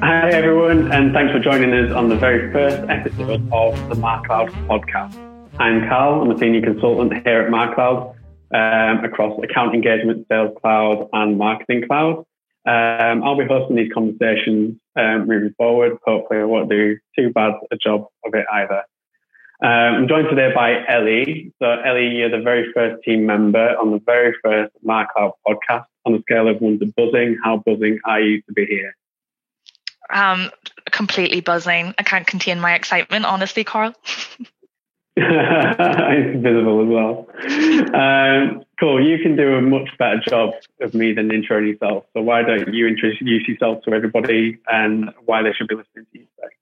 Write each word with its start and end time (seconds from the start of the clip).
Hi, 0.00 0.30
everyone, 0.30 0.92
and 0.92 1.12
thanks 1.12 1.32
for 1.32 1.40
joining 1.40 1.74
us 1.74 1.90
on 1.90 2.08
the 2.08 2.14
very 2.14 2.52
first 2.52 2.88
episode 2.88 3.42
of 3.52 3.88
the 3.88 3.96
MarCloud 3.96 4.48
podcast. 4.68 5.16
I'm 5.58 5.88
Carl, 5.88 6.22
I'm 6.22 6.30
a 6.30 6.38
senior 6.38 6.62
consultant 6.62 7.14
here 7.26 7.40
at 7.40 7.50
MarCloud 7.50 8.14
um, 8.54 9.04
across 9.04 9.36
account 9.42 9.74
engagement, 9.74 10.24
sales 10.30 10.56
cloud, 10.60 11.08
and 11.12 11.36
marketing 11.36 11.82
cloud. 11.88 12.18
Um, 12.64 13.24
I'll 13.24 13.36
be 13.36 13.44
hosting 13.44 13.74
these 13.74 13.92
conversations 13.92 14.78
um, 14.94 15.26
moving 15.26 15.52
forward. 15.58 15.98
Hopefully, 16.06 16.40
I 16.40 16.44
won't 16.44 16.70
do 16.70 16.96
too 17.18 17.32
bad 17.32 17.54
a 17.72 17.76
job 17.76 18.06
of 18.24 18.34
it 18.34 18.46
either. 18.52 18.84
Um, 19.60 20.02
I'm 20.02 20.08
joined 20.08 20.28
today 20.30 20.52
by 20.54 20.86
Ellie. 20.86 21.52
So, 21.60 21.68
Ellie, 21.68 22.14
you're 22.14 22.30
the 22.30 22.40
very 22.40 22.72
first 22.72 23.02
team 23.02 23.26
member 23.26 23.76
on 23.76 23.90
the 23.90 23.98
very 24.06 24.32
first 24.44 24.72
MarCloud 24.86 25.32
podcast. 25.44 25.86
On 26.06 26.14
a 26.14 26.20
scale 26.20 26.46
of 26.46 26.60
one 26.60 26.78
to 26.78 26.86
buzzing, 26.96 27.36
how 27.42 27.56
buzzing 27.66 27.98
are 28.04 28.20
you 28.20 28.40
to 28.42 28.52
be 28.52 28.64
here? 28.64 28.94
Um, 30.10 30.50
completely 30.90 31.40
buzzing. 31.40 31.94
I 31.98 32.02
can't 32.02 32.26
contain 32.26 32.60
my 32.60 32.74
excitement, 32.74 33.24
honestly, 33.24 33.64
Carl. 33.64 33.94
it's 35.20 36.42
visible 36.42 36.82
as 36.82 36.88
well. 36.88 37.26
Um, 37.92 38.64
cool. 38.78 39.04
You 39.04 39.18
can 39.18 39.34
do 39.34 39.56
a 39.56 39.60
much 39.60 39.88
better 39.98 40.20
job 40.28 40.50
of 40.80 40.94
me 40.94 41.12
than 41.12 41.30
introing 41.30 41.72
yourself. 41.72 42.04
So 42.14 42.22
why 42.22 42.42
don't 42.42 42.72
you 42.72 42.86
introduce 42.86 43.48
yourself 43.48 43.82
to 43.82 43.94
everybody 43.94 44.58
and 44.68 45.10
why 45.24 45.42
they 45.42 45.52
should 45.52 45.66
be 45.66 45.74
listening 45.74 46.06
to 46.12 46.18
you 46.20 46.26
today? 46.36 46.54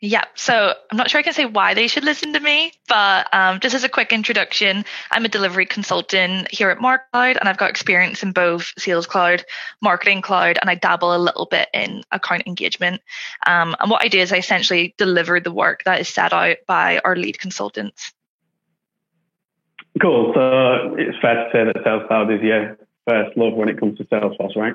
Yeah, 0.00 0.24
so 0.34 0.74
I'm 0.90 0.98
not 0.98 1.08
sure 1.08 1.18
I 1.18 1.22
can 1.22 1.32
say 1.32 1.46
why 1.46 1.72
they 1.72 1.88
should 1.88 2.04
listen 2.04 2.34
to 2.34 2.40
me, 2.40 2.72
but 2.86 3.32
um, 3.32 3.60
just 3.60 3.74
as 3.74 3.82
a 3.82 3.88
quick 3.88 4.12
introduction, 4.12 4.84
I'm 5.10 5.24
a 5.24 5.28
delivery 5.28 5.64
consultant 5.64 6.52
here 6.52 6.68
at 6.68 6.78
MarCloud, 6.78 7.38
and 7.38 7.48
I've 7.48 7.56
got 7.56 7.70
experience 7.70 8.22
in 8.22 8.32
both 8.32 8.74
Sales 8.76 9.06
Cloud, 9.06 9.44
Marketing 9.80 10.20
Cloud, 10.20 10.58
and 10.60 10.68
I 10.68 10.74
dabble 10.74 11.16
a 11.16 11.18
little 11.18 11.46
bit 11.46 11.70
in 11.72 12.02
account 12.12 12.42
engagement. 12.46 13.00
Um, 13.46 13.74
and 13.80 13.90
what 13.90 14.04
I 14.04 14.08
do 14.08 14.18
is 14.18 14.32
I 14.32 14.36
essentially 14.36 14.94
deliver 14.98 15.40
the 15.40 15.52
work 15.52 15.84
that 15.84 15.98
is 15.98 16.10
set 16.10 16.34
out 16.34 16.58
by 16.66 16.98
our 16.98 17.16
lead 17.16 17.40
consultants. 17.40 18.12
Cool. 20.02 20.32
So 20.34 20.94
it's 20.98 21.16
fair 21.22 21.34
to 21.36 21.50
say 21.52 21.64
that 21.64 21.82
Sales 21.82 22.02
Cloud 22.06 22.30
is 22.30 22.42
your 22.42 22.76
first 23.08 23.34
love 23.38 23.54
when 23.54 23.70
it 23.70 23.80
comes 23.80 23.96
to 23.96 24.04
Salesforce, 24.04 24.56
right? 24.56 24.74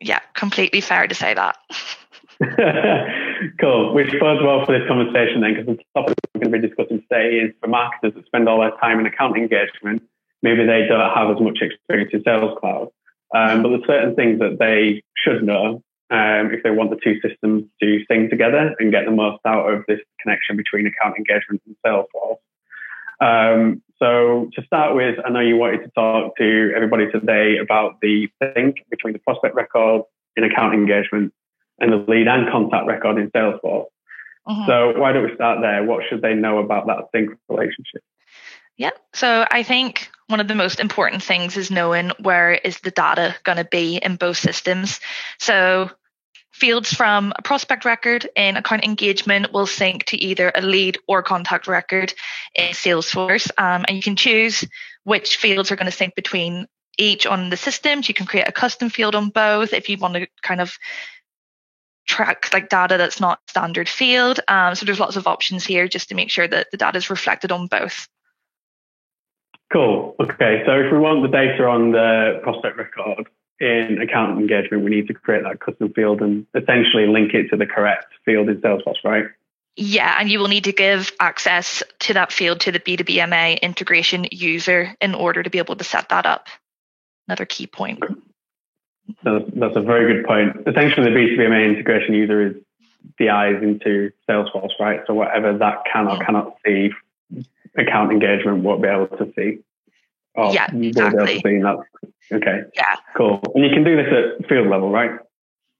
Yeah, 0.00 0.20
completely 0.34 0.80
fair 0.80 1.06
to 1.06 1.14
say 1.14 1.34
that. 1.34 1.58
cool. 3.60 3.94
Which 3.94 4.10
bodes 4.20 4.42
well 4.42 4.64
for 4.64 4.78
this 4.78 4.86
conversation 4.88 5.40
then, 5.40 5.54
because 5.54 5.66
the 5.66 5.78
topic 5.94 6.16
we're 6.34 6.40
going 6.40 6.52
to 6.52 6.58
be 6.58 6.68
discussing 6.68 7.02
today 7.02 7.36
is 7.36 7.52
for 7.60 7.68
marketers 7.68 8.14
that 8.14 8.26
spend 8.26 8.48
all 8.48 8.60
their 8.60 8.72
time 8.80 9.00
in 9.00 9.06
account 9.06 9.36
engagement, 9.36 10.02
maybe 10.42 10.64
they 10.66 10.86
don't 10.88 11.14
have 11.14 11.30
as 11.30 11.40
much 11.40 11.58
experience 11.60 12.10
in 12.12 12.22
Sales 12.24 12.56
Cloud. 12.60 12.88
Um, 13.34 13.62
but 13.62 13.70
there's 13.70 13.86
certain 13.86 14.14
things 14.14 14.38
that 14.38 14.58
they 14.58 15.02
should 15.16 15.42
know 15.42 15.82
um, 16.10 16.52
if 16.52 16.62
they 16.62 16.70
want 16.70 16.90
the 16.90 17.00
two 17.02 17.20
systems 17.20 17.64
to 17.82 18.04
sing 18.10 18.28
together 18.30 18.74
and 18.78 18.92
get 18.92 19.06
the 19.06 19.10
most 19.10 19.40
out 19.46 19.72
of 19.72 19.84
this 19.88 20.00
connection 20.20 20.56
between 20.56 20.86
account 20.86 21.16
engagement 21.16 21.62
and 21.66 21.76
Salesforce. 21.84 22.38
Um, 23.20 23.82
so 23.98 24.50
to 24.54 24.62
start 24.66 24.94
with, 24.94 25.18
I 25.24 25.30
know 25.30 25.40
you 25.40 25.56
wanted 25.56 25.84
to 25.84 25.90
talk 25.94 26.36
to 26.36 26.72
everybody 26.76 27.10
today 27.10 27.58
about 27.58 28.00
the 28.02 28.28
link 28.54 28.76
between 28.90 29.14
the 29.14 29.20
prospect 29.20 29.54
record 29.54 30.02
in 30.36 30.44
account 30.44 30.74
engagement 30.74 31.32
and 31.78 31.92
the 31.92 32.04
lead 32.08 32.28
and 32.28 32.50
contact 32.50 32.86
record 32.86 33.18
in 33.18 33.30
Salesforce. 33.30 33.86
Mm-hmm. 34.48 34.66
So 34.66 34.98
why 34.98 35.12
don't 35.12 35.24
we 35.24 35.34
start 35.34 35.60
there? 35.62 35.84
What 35.84 36.04
should 36.08 36.22
they 36.22 36.34
know 36.34 36.58
about 36.58 36.86
that 36.86 37.08
sync 37.12 37.30
relationship? 37.48 38.02
Yeah. 38.76 38.90
So 39.12 39.46
I 39.50 39.62
think 39.62 40.10
one 40.26 40.40
of 40.40 40.48
the 40.48 40.54
most 40.54 40.80
important 40.80 41.22
things 41.22 41.56
is 41.56 41.70
knowing 41.70 42.10
where 42.20 42.52
is 42.52 42.78
the 42.80 42.90
data 42.90 43.34
going 43.44 43.58
to 43.58 43.64
be 43.64 43.96
in 43.96 44.16
both 44.16 44.36
systems. 44.36 45.00
So 45.38 45.90
fields 46.52 46.92
from 46.92 47.32
a 47.36 47.42
prospect 47.42 47.84
record 47.84 48.28
in 48.36 48.56
account 48.56 48.84
engagement 48.84 49.52
will 49.52 49.66
sync 49.66 50.04
to 50.04 50.16
either 50.16 50.52
a 50.54 50.62
lead 50.62 50.98
or 51.08 51.22
contact 51.22 51.66
record 51.66 52.14
in 52.54 52.70
Salesforce. 52.70 53.50
Um, 53.58 53.84
and 53.88 53.96
you 53.96 54.02
can 54.02 54.16
choose 54.16 54.64
which 55.04 55.36
fields 55.36 55.70
are 55.70 55.76
going 55.76 55.90
to 55.90 55.92
sync 55.92 56.14
between 56.14 56.66
each 56.96 57.26
on 57.26 57.50
the 57.50 57.56
systems. 57.56 58.08
You 58.08 58.14
can 58.14 58.26
create 58.26 58.48
a 58.48 58.52
custom 58.52 58.88
field 58.88 59.14
on 59.14 59.30
both 59.30 59.72
if 59.72 59.88
you 59.88 59.98
want 59.98 60.14
to 60.14 60.26
kind 60.42 60.60
of 60.60 60.76
track 62.14 62.52
like 62.52 62.68
data 62.68 62.96
that's 62.96 63.20
not 63.20 63.40
standard 63.48 63.88
field. 63.88 64.40
Um, 64.46 64.74
so 64.74 64.86
there's 64.86 65.00
lots 65.00 65.16
of 65.16 65.26
options 65.26 65.64
here 65.66 65.88
just 65.88 66.08
to 66.10 66.14
make 66.14 66.30
sure 66.30 66.46
that 66.46 66.70
the 66.70 66.76
data 66.76 66.98
is 66.98 67.10
reflected 67.10 67.50
on 67.50 67.66
both. 67.66 68.08
Cool. 69.72 70.14
Okay. 70.20 70.62
So 70.64 70.72
if 70.72 70.92
we 70.92 70.98
want 70.98 71.22
the 71.22 71.28
data 71.28 71.64
on 71.66 71.90
the 71.90 72.40
prospect 72.42 72.76
record 72.76 73.26
in 73.58 74.00
account 74.00 74.38
engagement, 74.38 74.84
we 74.84 74.90
need 74.90 75.08
to 75.08 75.14
create 75.14 75.42
that 75.42 75.58
custom 75.58 75.92
field 75.92 76.20
and 76.20 76.46
essentially 76.54 77.08
link 77.08 77.34
it 77.34 77.48
to 77.50 77.56
the 77.56 77.66
correct 77.66 78.06
field 78.24 78.48
in 78.48 78.60
Salesforce, 78.60 79.02
right? 79.04 79.24
Yeah, 79.76 80.16
and 80.20 80.30
you 80.30 80.38
will 80.38 80.46
need 80.46 80.64
to 80.64 80.72
give 80.72 81.10
access 81.18 81.82
to 82.00 82.14
that 82.14 82.30
field 82.30 82.60
to 82.60 82.70
the 82.70 82.78
B2BMA 82.78 83.60
integration 83.60 84.26
user 84.30 84.94
in 85.00 85.16
order 85.16 85.42
to 85.42 85.50
be 85.50 85.58
able 85.58 85.74
to 85.74 85.84
set 85.84 86.10
that 86.10 86.26
up. 86.26 86.46
Another 87.26 87.44
key 87.44 87.66
point. 87.66 88.00
That's, 89.24 89.44
that's 89.54 89.76
a 89.76 89.80
very 89.80 90.14
good 90.14 90.26
point. 90.26 90.56
Essentially, 90.66 91.04
the 91.04 91.16
B2BMA 91.16 91.64
integration 91.64 92.14
user 92.14 92.48
is 92.48 92.56
the 93.18 93.30
eyes 93.30 93.62
into 93.62 94.10
Salesforce, 94.28 94.78
right? 94.78 95.00
So 95.06 95.14
whatever 95.14 95.56
that 95.58 95.84
can 95.90 96.08
or 96.08 96.18
cannot 96.18 96.56
see, 96.64 96.90
account 97.76 98.12
engagement 98.12 98.62
won't 98.62 98.82
be 98.82 98.88
able 98.88 99.08
to 99.08 99.32
see. 99.36 99.58
Or 100.34 100.52
yeah, 100.52 100.66
exactly. 100.74 101.40
See. 101.44 101.62
Okay. 102.34 102.62
Yeah. 102.74 102.96
Cool. 103.16 103.40
And 103.54 103.64
you 103.64 103.70
can 103.70 103.84
do 103.84 103.96
this 103.96 104.12
at 104.12 104.48
field 104.48 104.68
level, 104.68 104.90
right? 104.90 105.12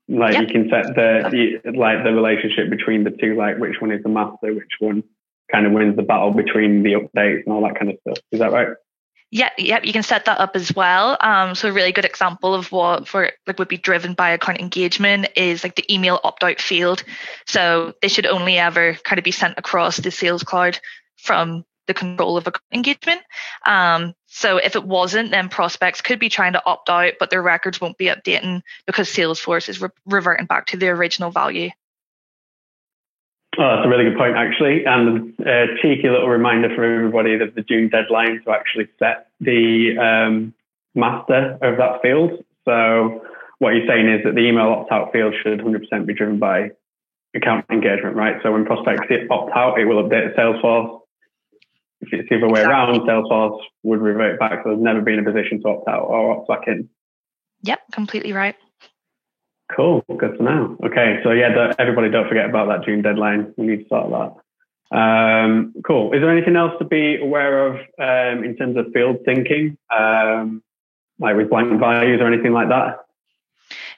Like 0.09 0.34
yep. 0.34 0.43
you 0.43 0.49
can 0.49 0.69
set 0.69 0.94
the 0.94 1.61
like 1.75 2.05
the 2.05 2.12
relationship 2.12 2.71
between 2.71 3.05
the 3.05 3.11
two, 3.11 3.37
like 3.37 3.59
which 3.59 3.81
one 3.81 3.91
is 3.91 4.03
the 4.03 4.11
master, 4.11 4.55
which 4.55 4.72
one 4.78 5.03
kind 5.50 5.66
of 5.66 5.72
wins 5.72 5.97
the 5.97 6.03
battle 6.03 6.31
between 6.31 6.82
the 6.82 6.93
updates 6.93 7.44
and 7.44 7.53
all 7.53 7.62
that 7.62 7.78
kind 7.78 7.91
of 7.91 7.99
stuff. 8.03 8.19
Is 8.31 8.41
that 8.41 8.53
right? 8.53 8.69
Yeah, 9.34 9.50
yeah, 9.59 9.81
you 9.83 9.93
can 9.93 10.05
set 10.05 10.27
that 10.27 10.39
up 10.39 10.55
as 10.55 10.72
well. 10.77 11.17
Um, 11.21 11.56
so 11.56 11.69
a 11.69 11.72
really 11.72 11.91
good 11.91 12.05
example 12.05 12.55
of 12.55 12.71
what 12.71 13.09
for 13.09 13.33
like 13.49 13.59
would 13.59 13.67
be 13.67 13.77
driven 13.77 14.15
by 14.15 14.31
account 14.31 14.61
engagement 14.61 15.27
is 15.34 15.65
like 15.65 15.75
the 15.75 15.93
email 15.93 16.21
opt-out 16.22 16.61
field. 16.61 17.03
So 17.44 17.94
they 18.00 18.06
should 18.06 18.27
only 18.27 18.59
ever 18.59 18.94
kind 19.03 19.19
of 19.19 19.25
be 19.25 19.33
sent 19.33 19.59
across 19.59 19.97
the 19.97 20.12
Sales 20.12 20.44
Cloud 20.44 20.78
from 21.17 21.65
the 21.89 21.94
control 21.94 22.37
of 22.37 22.47
engagement. 22.71 23.23
Um, 23.67 24.15
so 24.27 24.59
if 24.59 24.77
it 24.77 24.84
wasn't, 24.84 25.33
then 25.33 25.49
prospects 25.49 26.00
could 26.00 26.21
be 26.21 26.28
trying 26.28 26.53
to 26.53 26.65
opt 26.65 26.89
out, 26.89 27.15
but 27.19 27.31
their 27.31 27.43
records 27.43 27.81
won't 27.81 27.99
be 27.99 28.06
updating 28.06 28.62
because 28.87 29.09
Salesforce 29.09 29.69
is 29.69 29.81
re- 29.81 29.89
reverting 30.06 30.47
back 30.47 30.67
to 30.67 30.77
the 30.77 30.91
original 30.91 31.33
value. 31.33 31.71
Oh, 33.56 33.76
that's 33.76 33.87
a 33.87 33.88
really 33.88 34.04
good 34.04 34.19
point, 34.19 34.37
actually. 34.37 34.84
And 34.84 35.34
a 35.41 35.66
cheeky 35.81 36.09
little 36.09 36.28
reminder 36.28 36.75
for 36.75 36.82
everybody 36.82 37.37
that 37.37 37.54
the 37.54 37.62
June 37.62 37.88
deadline 37.88 38.42
to 38.44 38.50
actually 38.50 38.88
set 38.98 39.28
the 39.41 39.97
um, 39.98 40.54
master 40.94 41.59
of 41.62 41.76
that 41.78 42.03
field. 42.03 42.44
So, 42.64 43.22
what 43.59 43.70
you're 43.70 43.87
saying 43.87 44.09
is 44.09 44.25
that 44.25 44.34
the 44.34 44.41
email 44.41 44.66
opt 44.66 44.91
out 44.91 45.12
field 45.12 45.34
should 45.43 45.60
100% 45.60 46.06
be 46.06 46.14
driven 46.14 46.38
by 46.38 46.70
account 47.34 47.66
engagement, 47.70 48.16
right? 48.16 48.37
So, 48.43 48.53
when 48.53 48.64
prospects 48.64 49.06
opt 49.31 49.53
out, 49.54 49.78
it 49.78 49.84
will 49.84 50.03
update 50.03 50.34
Salesforce. 50.37 51.00
If 52.00 52.12
it's 52.12 52.28
the 52.28 52.37
other 52.37 52.48
way 52.48 52.62
around, 52.62 53.00
Salesforce 53.03 53.60
would 53.84 54.00
revert 54.00 54.41
back. 54.41 54.60
So, 54.64 54.70
there's 54.70 54.82
never 54.82 55.00
been 55.00 55.20
a 55.20 55.25
position 55.25 55.62
to 55.62 55.69
opt 55.69 55.88
out 55.88 56.03
or 56.03 56.38
opt 56.38 56.48
back 56.48 56.66
in. 56.66 56.88
Yep, 57.62 57.81
completely 57.93 58.32
right. 58.32 58.56
Cool, 59.75 60.05
good 60.17 60.37
to 60.39 60.43
know. 60.43 60.77
Okay, 60.85 61.21
so 61.25 61.33
yeah, 61.33 61.73
everybody 61.79 62.11
don't 62.11 62.29
forget 62.29 62.49
about 62.49 62.69
that 62.69 62.85
June 62.85 63.03
deadline. 63.03 63.53
We 63.57 63.67
need 63.67 63.81
to 63.81 63.87
start 63.87 64.11
that. 64.11 64.97
Um, 64.97 65.75
cool. 65.85 66.12
Is 66.12 66.21
there 66.21 66.31
anything 66.31 66.57
else 66.57 66.73
to 66.79 66.85
be 66.85 67.17
aware 67.21 67.67
of 67.67 67.75
um, 67.99 68.45
in 68.45 68.57
terms 68.57 68.77
of 68.77 68.93
field 68.93 69.19
syncing, 69.27 69.77
um, 69.91 70.62
like 71.19 71.37
with 71.37 71.50
blank 71.50 71.79
values 71.81 72.21
or 72.21 72.26
anything 72.26 72.53
like 72.53 72.69
that? 72.69 73.00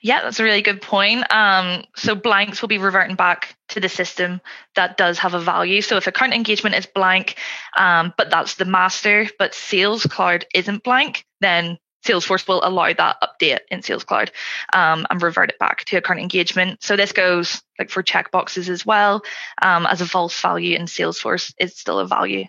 Yeah, 0.01 0.23
that's 0.23 0.41
a 0.41 0.45
really 0.45 0.63
good 0.63 0.81
point. 0.81 1.25
Um, 1.33 1.85
so 1.97 2.15
blanks 2.15 2.61
will 2.61 2.69
be 2.69 2.79
reverting 2.79 3.17
back 3.17 3.57
to 3.69 3.81
the 3.81 3.89
system 3.89 4.41
that 4.75 4.97
does 4.97 5.19
have 5.19 5.35
a 5.35 5.41
value. 5.41 5.83
So 5.83 5.97
if 5.97 6.07
account 6.07 6.33
engagement 6.33 6.77
is 6.77 6.87
blank, 6.87 7.37
um, 7.77 8.15
but 8.17 8.31
that's 8.31 8.55
the 8.55 8.65
master, 8.65 9.27
but 9.39 9.55
Sales 9.55 10.05
Cloud 10.05 10.47
isn't 10.55 10.85
blank, 10.85 11.27
then 11.41 11.79
Salesforce 12.07 12.47
will 12.47 12.61
allow 12.65 12.93
that 12.93 13.17
update 13.23 13.61
in 13.71 13.83
Sales 13.83 14.05
Cloud 14.05 14.31
um, 14.73 15.07
and 15.11 15.23
revert 15.23 15.51
it 15.51 15.59
back 15.59 15.85
to 15.87 15.97
account 15.97 16.21
engagement. 16.21 16.83
So 16.83 16.97
this 16.97 17.13
goes 17.13 17.63
like 17.79 17.91
for 17.91 18.03
checkboxes 18.03 18.69
as 18.69 18.87
well 18.87 19.23
um, 19.61 19.87
as 19.87 20.01
a 20.01 20.07
false 20.07 20.41
value 20.41 20.77
in 20.77 20.87
Salesforce 20.87 21.53
is 21.59 21.77
still 21.77 21.99
a 21.99 22.07
value. 22.07 22.45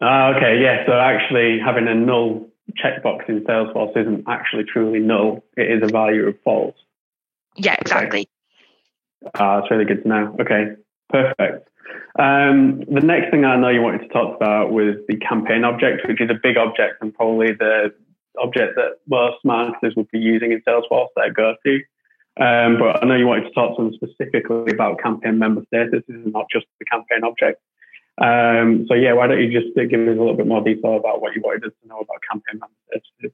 Uh, 0.00 0.34
okay, 0.36 0.60
yeah. 0.60 0.84
So 0.86 0.92
actually 0.92 1.60
having 1.64 1.86
a 1.86 1.94
null 1.94 2.48
checkbox 2.82 3.28
in 3.28 3.44
Salesforce 3.44 3.96
isn't 3.96 4.24
actually 4.28 4.64
truly 4.64 4.98
null. 4.98 5.44
It 5.56 5.70
is 5.70 5.88
a 5.88 5.92
value 5.92 6.26
of 6.26 6.36
false. 6.44 6.76
Yeah, 7.56 7.76
exactly. 7.80 8.28
Okay. 9.22 9.32
Uh, 9.34 9.60
that's 9.60 9.70
really 9.70 9.84
good 9.84 10.02
to 10.02 10.08
know. 10.08 10.36
Okay, 10.40 10.74
perfect. 11.08 11.68
Um, 12.18 12.80
the 12.80 13.00
next 13.00 13.30
thing 13.30 13.44
I 13.44 13.56
know 13.56 13.68
you 13.68 13.82
wanted 13.82 14.02
to 14.02 14.08
talk 14.08 14.36
about 14.36 14.72
was 14.72 14.96
the 15.08 15.16
campaign 15.16 15.64
object, 15.64 16.06
which 16.06 16.20
is 16.20 16.30
a 16.30 16.38
big 16.42 16.56
object 16.56 17.00
and 17.00 17.14
probably 17.14 17.52
the 17.52 17.92
object 18.38 18.74
that 18.76 18.98
most 19.08 19.38
marketers 19.44 19.94
would 19.96 20.10
be 20.10 20.18
using 20.18 20.52
in 20.52 20.62
Salesforce, 20.62 21.08
their 21.16 21.32
go-to. 21.32 21.80
Um, 22.40 22.78
but 22.78 23.02
I 23.02 23.06
know 23.06 23.16
you 23.16 23.26
wanted 23.26 23.48
to 23.48 23.50
talk 23.50 23.76
to 23.76 23.84
them 23.84 23.94
specifically 23.94 24.72
about 24.72 25.00
campaign 25.00 25.38
member 25.38 25.62
status 25.66 26.02
and 26.08 26.32
not 26.32 26.46
just 26.50 26.66
the 26.78 26.86
campaign 26.86 27.24
object. 27.24 27.60
Um, 28.18 28.86
so 28.88 28.94
yeah, 28.94 29.12
why 29.12 29.26
don't 29.26 29.40
you 29.40 29.50
just 29.50 29.74
give 29.74 30.00
us 30.00 30.06
a 30.06 30.20
little 30.20 30.36
bit 30.36 30.46
more 30.46 30.62
detail 30.62 30.96
about 30.96 31.20
what 31.20 31.34
you 31.34 31.42
wanted 31.42 31.64
us 31.64 31.72
to 31.82 31.88
know 31.88 31.98
about 32.00 32.20
campaign 32.30 32.60
member 32.60 32.74
statuses? 32.88 33.32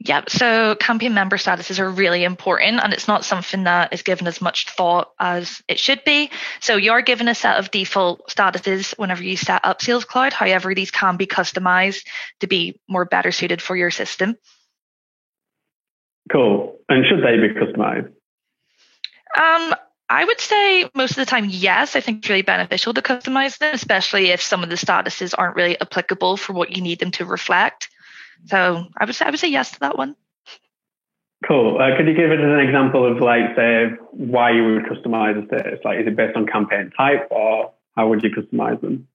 Yep. 0.00 0.30
So 0.30 0.74
campaign 0.76 1.14
member 1.14 1.36
statuses 1.36 1.78
are 1.78 1.90
really 1.90 2.22
important 2.22 2.80
and 2.82 2.92
it's 2.92 3.08
not 3.08 3.24
something 3.24 3.64
that 3.64 3.92
is 3.92 4.02
given 4.02 4.26
as 4.26 4.40
much 4.40 4.68
thought 4.68 5.10
as 5.18 5.62
it 5.68 5.78
should 5.78 6.04
be. 6.04 6.30
So 6.60 6.76
you're 6.76 7.02
given 7.02 7.28
a 7.28 7.34
set 7.34 7.58
of 7.58 7.70
default 7.70 8.28
statuses 8.28 8.96
whenever 8.98 9.24
you 9.24 9.36
set 9.36 9.64
up 9.64 9.80
Sales 9.80 10.04
Cloud. 10.04 10.32
However, 10.32 10.74
these 10.74 10.90
can 10.90 11.16
be 11.16 11.26
customized 11.26 12.04
to 12.40 12.46
be 12.46 12.78
more 12.88 13.06
better 13.06 13.32
suited 13.32 13.62
for 13.62 13.74
your 13.74 13.90
system. 13.90 14.36
Cool. 16.30 16.78
And 16.88 17.04
should 17.06 17.22
they 17.24 17.36
be 17.36 17.54
customized? 17.54 18.12
Um, 19.36 19.74
I 20.08 20.24
would 20.24 20.40
say 20.40 20.88
most 20.94 21.12
of 21.12 21.16
the 21.16 21.26
time, 21.26 21.46
yes. 21.48 21.96
I 21.96 22.00
think 22.00 22.18
it's 22.18 22.28
really 22.28 22.42
beneficial 22.42 22.94
to 22.94 23.02
customize 23.02 23.58
them, 23.58 23.74
especially 23.74 24.30
if 24.30 24.40
some 24.42 24.62
of 24.62 24.68
the 24.68 24.76
statuses 24.76 25.34
aren't 25.36 25.56
really 25.56 25.80
applicable 25.80 26.36
for 26.36 26.52
what 26.52 26.76
you 26.76 26.82
need 26.82 27.00
them 27.00 27.10
to 27.12 27.24
reflect. 27.24 27.88
So 28.44 28.86
I 28.96 29.04
would 29.04 29.14
say 29.14 29.24
I 29.24 29.30
would 29.30 29.40
say 29.40 29.50
yes 29.50 29.72
to 29.72 29.80
that 29.80 29.98
one. 29.98 30.16
Cool. 31.46 31.78
Uh, 31.80 31.96
could 31.96 32.06
you 32.06 32.14
give 32.14 32.30
us 32.30 32.38
an 32.40 32.60
example 32.60 33.10
of 33.10 33.20
like 33.20 33.54
say 33.56 33.90
why 34.12 34.52
you 34.52 34.64
would 34.64 34.84
customize 34.84 35.42
a 35.42 35.46
status? 35.46 35.80
Like, 35.84 36.00
is 36.00 36.06
it 36.06 36.16
based 36.16 36.36
on 36.36 36.46
campaign 36.46 36.90
type, 36.96 37.28
or 37.30 37.72
how 37.94 38.08
would 38.08 38.22
you 38.22 38.30
customize 38.30 38.80
them? 38.80 39.08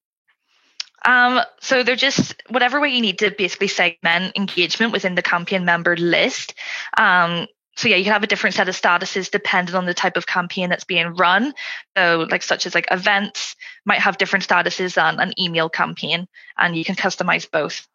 Um, 1.04 1.42
so 1.60 1.84
they're 1.84 1.96
just 1.96 2.36
whatever 2.50 2.80
way 2.80 2.90
you 2.90 3.02
need 3.02 3.20
to 3.20 3.32
basically 3.32 3.68
segment 3.68 4.38
engagement 4.38 4.94
within 4.94 5.16
the 5.16 5.24
campaign 5.24 5.66
member 5.66 5.98
list. 5.98 6.54
Um, 6.96 7.48
so 7.76 7.88
yeah, 7.88 7.96
you 7.96 8.04
can 8.04 8.14
have 8.14 8.24
a 8.24 8.28
different 8.28 8.56
set 8.56 8.70
of 8.70 8.80
statuses 8.80 9.32
depending 9.32 9.76
on 9.76 9.86
the 9.86 9.94
type 9.94 10.18
of 10.18 10.28
campaign 10.28 10.70
that's 10.70 10.84
being 10.84 11.16
run. 11.16 11.54
So 11.98 12.28
like 12.30 12.44
such 12.44 12.68
as 12.68 12.76
like 12.76 12.86
events 12.92 13.56
might 13.86 14.00
have 14.00 14.18
different 14.18 14.48
statuses 14.48 14.94
than 14.94 15.20
an 15.20 15.34
email 15.40 15.70
campaign, 15.70 16.28
and 16.58 16.76
you 16.76 16.86
can 16.86 16.96
customize 16.96 17.50
both. 17.50 17.88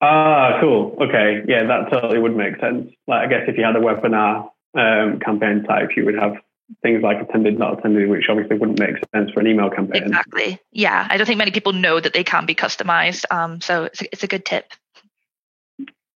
Ah, 0.00 0.58
cool. 0.60 0.96
Okay, 1.00 1.42
yeah, 1.48 1.64
that 1.64 1.90
totally 1.90 2.18
would 2.18 2.36
make 2.36 2.60
sense. 2.60 2.92
Like 3.06 3.26
I 3.26 3.28
guess 3.28 3.44
if 3.48 3.56
you 3.56 3.64
had 3.64 3.76
a 3.76 3.80
webinar 3.80 4.50
um, 4.74 5.20
campaign 5.20 5.64
type, 5.64 5.90
you 5.96 6.04
would 6.04 6.16
have 6.16 6.36
things 6.82 7.02
like 7.02 7.20
attended, 7.20 7.58
not 7.58 7.78
attended, 7.78 8.08
which 8.08 8.24
obviously 8.28 8.58
wouldn't 8.58 8.78
make 8.78 8.96
sense 9.14 9.30
for 9.30 9.40
an 9.40 9.46
email 9.46 9.70
campaign. 9.70 10.04
Exactly. 10.04 10.60
Yeah, 10.72 11.06
I 11.08 11.16
don't 11.16 11.26
think 11.26 11.38
many 11.38 11.50
people 11.50 11.72
know 11.72 11.98
that 11.98 12.12
they 12.12 12.24
can 12.24 12.44
be 12.44 12.54
customized. 12.54 13.24
Um, 13.30 13.60
so 13.60 13.84
it's 13.84 14.02
a, 14.02 14.12
it's 14.12 14.22
a 14.24 14.26
good 14.26 14.44
tip. 14.44 14.72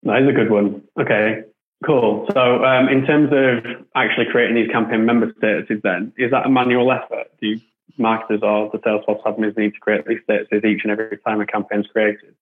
That 0.04 0.24
is 0.24 0.30
a 0.30 0.34
good 0.34 0.50
one. 0.50 0.84
Okay, 1.00 1.44
cool. 1.86 2.28
So 2.34 2.66
um, 2.66 2.90
in 2.90 3.06
terms 3.06 3.30
of 3.32 3.86
actually 3.96 4.26
creating 4.32 4.56
these 4.56 4.72
campaign 4.72 5.06
member 5.06 5.32
statuses, 5.34 5.82
then 5.84 6.14
is 6.18 6.32
that 6.32 6.46
a 6.46 6.50
manual 6.50 6.92
effort? 6.92 7.28
Do 7.40 7.48
you, 7.48 7.62
marketers 7.98 8.42
or 8.42 8.70
the 8.72 8.80
Salesforce 8.80 9.22
admins 9.24 9.58
need 9.58 9.74
to 9.74 9.80
create 9.80 10.06
these 10.06 10.20
statuses 10.28 10.66
each 10.66 10.82
and 10.84 10.92
every 10.92 11.18
time 11.18 11.42
a 11.42 11.46
campaign 11.46 11.82
is 11.82 11.88
created? 11.88 12.36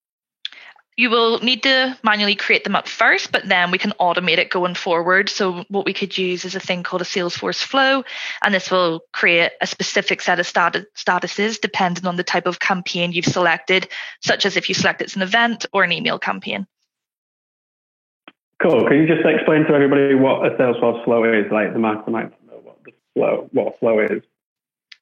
You 0.98 1.10
will 1.10 1.38
need 1.38 1.62
to 1.62 1.96
manually 2.02 2.34
create 2.34 2.64
them 2.64 2.74
up 2.74 2.88
first, 2.88 3.30
but 3.30 3.48
then 3.48 3.70
we 3.70 3.78
can 3.78 3.92
automate 4.00 4.38
it 4.38 4.50
going 4.50 4.74
forward. 4.74 5.28
So 5.28 5.64
what 5.68 5.86
we 5.86 5.92
could 5.92 6.18
use 6.18 6.44
is 6.44 6.56
a 6.56 6.60
thing 6.60 6.82
called 6.82 7.02
a 7.02 7.04
Salesforce 7.04 7.62
flow, 7.62 8.02
and 8.42 8.52
this 8.52 8.68
will 8.68 9.02
create 9.12 9.52
a 9.60 9.66
specific 9.68 10.20
set 10.20 10.40
of 10.40 10.46
status 10.46 10.84
statuses 10.96 11.60
depending 11.60 12.04
on 12.04 12.16
the 12.16 12.24
type 12.24 12.46
of 12.46 12.58
campaign 12.58 13.12
you've 13.12 13.26
selected, 13.26 13.88
such 14.22 14.44
as 14.44 14.56
if 14.56 14.68
you 14.68 14.74
select 14.74 15.00
it's 15.00 15.14
an 15.14 15.22
event 15.22 15.66
or 15.72 15.84
an 15.84 15.92
email 15.92 16.18
campaign. 16.18 16.66
Cool. 18.60 18.88
Can 18.88 18.96
you 18.96 19.06
just 19.06 19.24
explain 19.24 19.66
to 19.66 19.74
everybody 19.74 20.16
what 20.16 20.44
a 20.44 20.56
Salesforce 20.56 21.04
flow 21.04 21.22
is? 21.22 21.46
Like 21.52 21.74
the 21.74 21.78
marketer 21.78 22.08
might 22.08 22.30
know 22.44 22.58
what 22.60 22.78
the 22.84 22.92
flow, 23.14 23.48
what 23.52 23.78
flow 23.78 24.00
is 24.00 24.22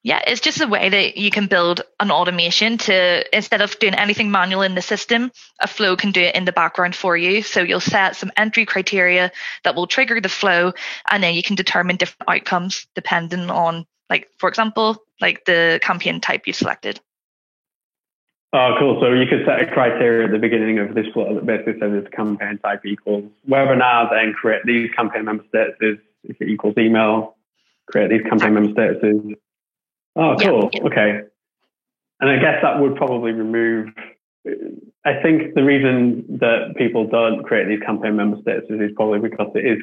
yeah, 0.07 0.21
it's 0.25 0.39
just 0.39 0.61
a 0.61 0.67
way 0.67 0.87
that 0.87 1.17
you 1.17 1.29
can 1.29 1.47
build 1.47 1.81
an 1.99 2.11
automation 2.11 2.77
to 2.77 3.35
instead 3.35 3.59
of 3.59 3.77
doing 3.77 3.93
anything 3.93 4.31
manual 4.31 4.61
in 4.61 4.73
the 4.73 4.81
system, 4.81 5.33
a 5.59 5.67
flow 5.67 5.97
can 5.97 6.11
do 6.11 6.21
it 6.21 6.33
in 6.33 6.45
the 6.45 6.53
background 6.53 6.95
for 6.95 7.17
you. 7.17 7.41
So 7.41 7.59
you'll 7.59 7.81
set 7.81 8.15
some 8.15 8.31
entry 8.37 8.65
criteria 8.65 9.33
that 9.65 9.75
will 9.75 9.85
trigger 9.85 10.21
the 10.21 10.29
flow, 10.29 10.71
and 11.11 11.21
then 11.21 11.33
you 11.33 11.43
can 11.43 11.57
determine 11.57 11.97
different 11.97 12.29
outcomes 12.29 12.87
depending 12.95 13.49
on, 13.49 13.85
like, 14.09 14.29
for 14.37 14.47
example, 14.47 15.03
like 15.19 15.43
the 15.43 15.81
campaign 15.83 16.21
type 16.21 16.47
you 16.47 16.53
selected. 16.53 17.01
Oh, 18.53 18.77
cool. 18.79 19.01
So 19.01 19.11
you 19.11 19.27
could 19.27 19.45
set 19.45 19.61
a 19.61 19.69
criteria 19.69 20.27
at 20.27 20.31
the 20.31 20.39
beginning 20.39 20.79
of 20.79 20.95
this 20.95 21.07
flow 21.07 21.35
that 21.35 21.45
basically 21.45 21.81
says 21.81 21.91
it's 21.91 22.15
campaign 22.15 22.59
type 22.59 22.85
equals 22.85 23.25
webinar, 23.45 24.09
then 24.09 24.31
create 24.31 24.61
these 24.63 24.89
campaign 24.91 25.25
member 25.25 25.43
statuses. 25.53 25.99
If 26.23 26.39
it 26.39 26.47
equals 26.47 26.75
email, 26.77 27.35
create 27.87 28.09
these 28.09 28.23
campaign 28.23 28.53
member 28.53 28.71
statuses 28.71 29.35
Oh, 30.17 30.35
cool. 30.41 30.69
Yeah. 30.73 30.83
Okay. 30.83 31.21
And 32.19 32.29
I 32.29 32.37
guess 32.37 32.61
that 32.63 32.79
would 32.79 32.95
probably 32.95 33.31
remove. 33.31 33.89
I 35.05 35.21
think 35.21 35.53
the 35.53 35.63
reason 35.63 36.25
that 36.39 36.73
people 36.75 37.07
don't 37.07 37.43
create 37.43 37.67
these 37.67 37.85
campaign 37.85 38.15
member 38.15 38.37
statuses 38.37 38.89
is 38.89 38.91
probably 38.95 39.19
because 39.19 39.51
it 39.53 39.65
is 39.65 39.77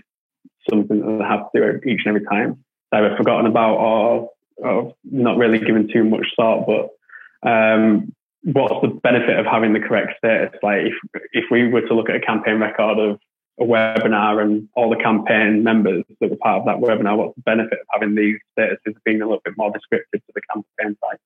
something 0.68 1.00
that 1.00 1.18
they 1.18 1.24
have 1.24 1.52
to 1.52 1.80
do 1.80 1.88
each 1.88 2.00
and 2.04 2.16
every 2.16 2.26
time. 2.26 2.64
Either 2.92 3.16
forgotten 3.16 3.46
about 3.46 3.76
or, 3.76 4.30
or 4.56 4.94
not 5.04 5.36
really 5.36 5.58
given 5.58 5.88
too 5.92 6.04
much 6.04 6.26
thought. 6.36 6.66
But 6.66 7.48
um, 7.48 8.12
what's 8.42 8.74
the 8.82 8.88
benefit 9.02 9.38
of 9.38 9.46
having 9.46 9.72
the 9.72 9.80
correct 9.80 10.18
status? 10.18 10.58
Like 10.62 10.86
if 10.86 11.22
if 11.32 11.44
we 11.50 11.68
were 11.68 11.82
to 11.82 11.94
look 11.94 12.08
at 12.08 12.16
a 12.16 12.20
campaign 12.20 12.58
record 12.58 12.98
of 12.98 13.20
a 13.60 13.64
webinar 13.64 14.42
and 14.42 14.68
all 14.74 14.90
the 14.90 14.96
campaign 14.96 15.62
members 15.62 16.04
that 16.20 16.30
were 16.30 16.36
part 16.36 16.60
of 16.60 16.66
that 16.66 16.76
webinar, 16.76 17.16
what's 17.16 17.36
the 17.36 17.42
benefit 17.42 17.78
of 17.80 17.86
having 17.92 18.14
these 18.14 18.38
statuses 18.58 18.94
being 19.04 19.22
a 19.22 19.26
little 19.26 19.42
bit 19.44 19.54
more 19.56 19.70
descriptive 19.70 20.20
to 20.26 20.32
the 20.34 20.40
campaign 20.52 20.96
site? 21.00 21.20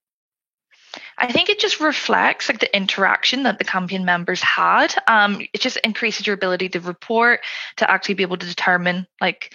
I 1.17 1.33
think 1.33 1.49
it 1.49 1.59
just 1.59 1.81
reflects 1.81 2.49
like 2.49 2.61
the 2.61 2.77
interaction 2.77 3.43
that 3.43 3.59
the 3.59 3.65
campaign 3.65 4.05
members 4.05 4.41
had. 4.41 4.95
Um, 5.09 5.41
it 5.53 5.61
just 5.61 5.77
increases 5.79 6.27
your 6.27 6.35
ability 6.35 6.69
to 6.71 6.81
report, 6.81 7.41
to 7.79 7.91
actually 7.91 8.15
be 8.15 8.23
able 8.23 8.37
to 8.37 8.47
determine 8.47 9.07
like 9.21 9.53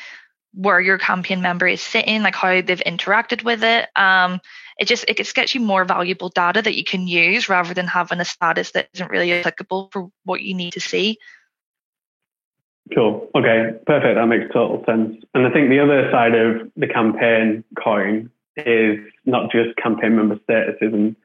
where 0.54 0.82
your 0.82 0.98
campaign 0.98 1.42
member 1.42 1.68
is 1.68 1.82
sitting, 1.82 2.22
like 2.22 2.36
how 2.36 2.62
they've 2.62 2.82
interacted 2.86 3.44
with 3.44 3.64
it. 3.64 3.88
Um, 3.96 4.40
it 4.78 4.86
just 4.86 5.06
it 5.08 5.34
gets 5.34 5.56
you 5.56 5.62
more 5.62 5.86
valuable 5.86 6.30
data 6.30 6.62
that 6.62 6.76
you 6.76 6.84
can 6.84 7.08
use 7.08 7.48
rather 7.48 7.74
than 7.74 7.88
having 7.88 8.20
a 8.20 8.26
status 8.26 8.72
that 8.72 8.90
isn't 8.94 9.10
really 9.10 9.32
applicable 9.32 9.90
for 9.92 10.10
what 10.26 10.42
you 10.42 10.54
need 10.54 10.74
to 10.74 10.80
see. 10.80 11.18
Cool. 12.94 13.30
Okay, 13.34 13.72
perfect. 13.86 14.16
That 14.16 14.26
makes 14.28 14.52
total 14.52 14.84
sense. 14.86 15.24
And 15.34 15.48
I 15.48 15.52
think 15.52 15.70
the 15.70 15.80
other 15.80 16.10
side 16.12 16.36
of 16.36 16.70
the 16.76 16.88
campaign 16.88 17.64
coin 17.82 18.30
is 18.58 19.00
not 19.26 19.52
just 19.52 19.76
campaign 19.78 20.16
member 20.16 20.36
statuses 20.48 20.94
and 20.94 21.16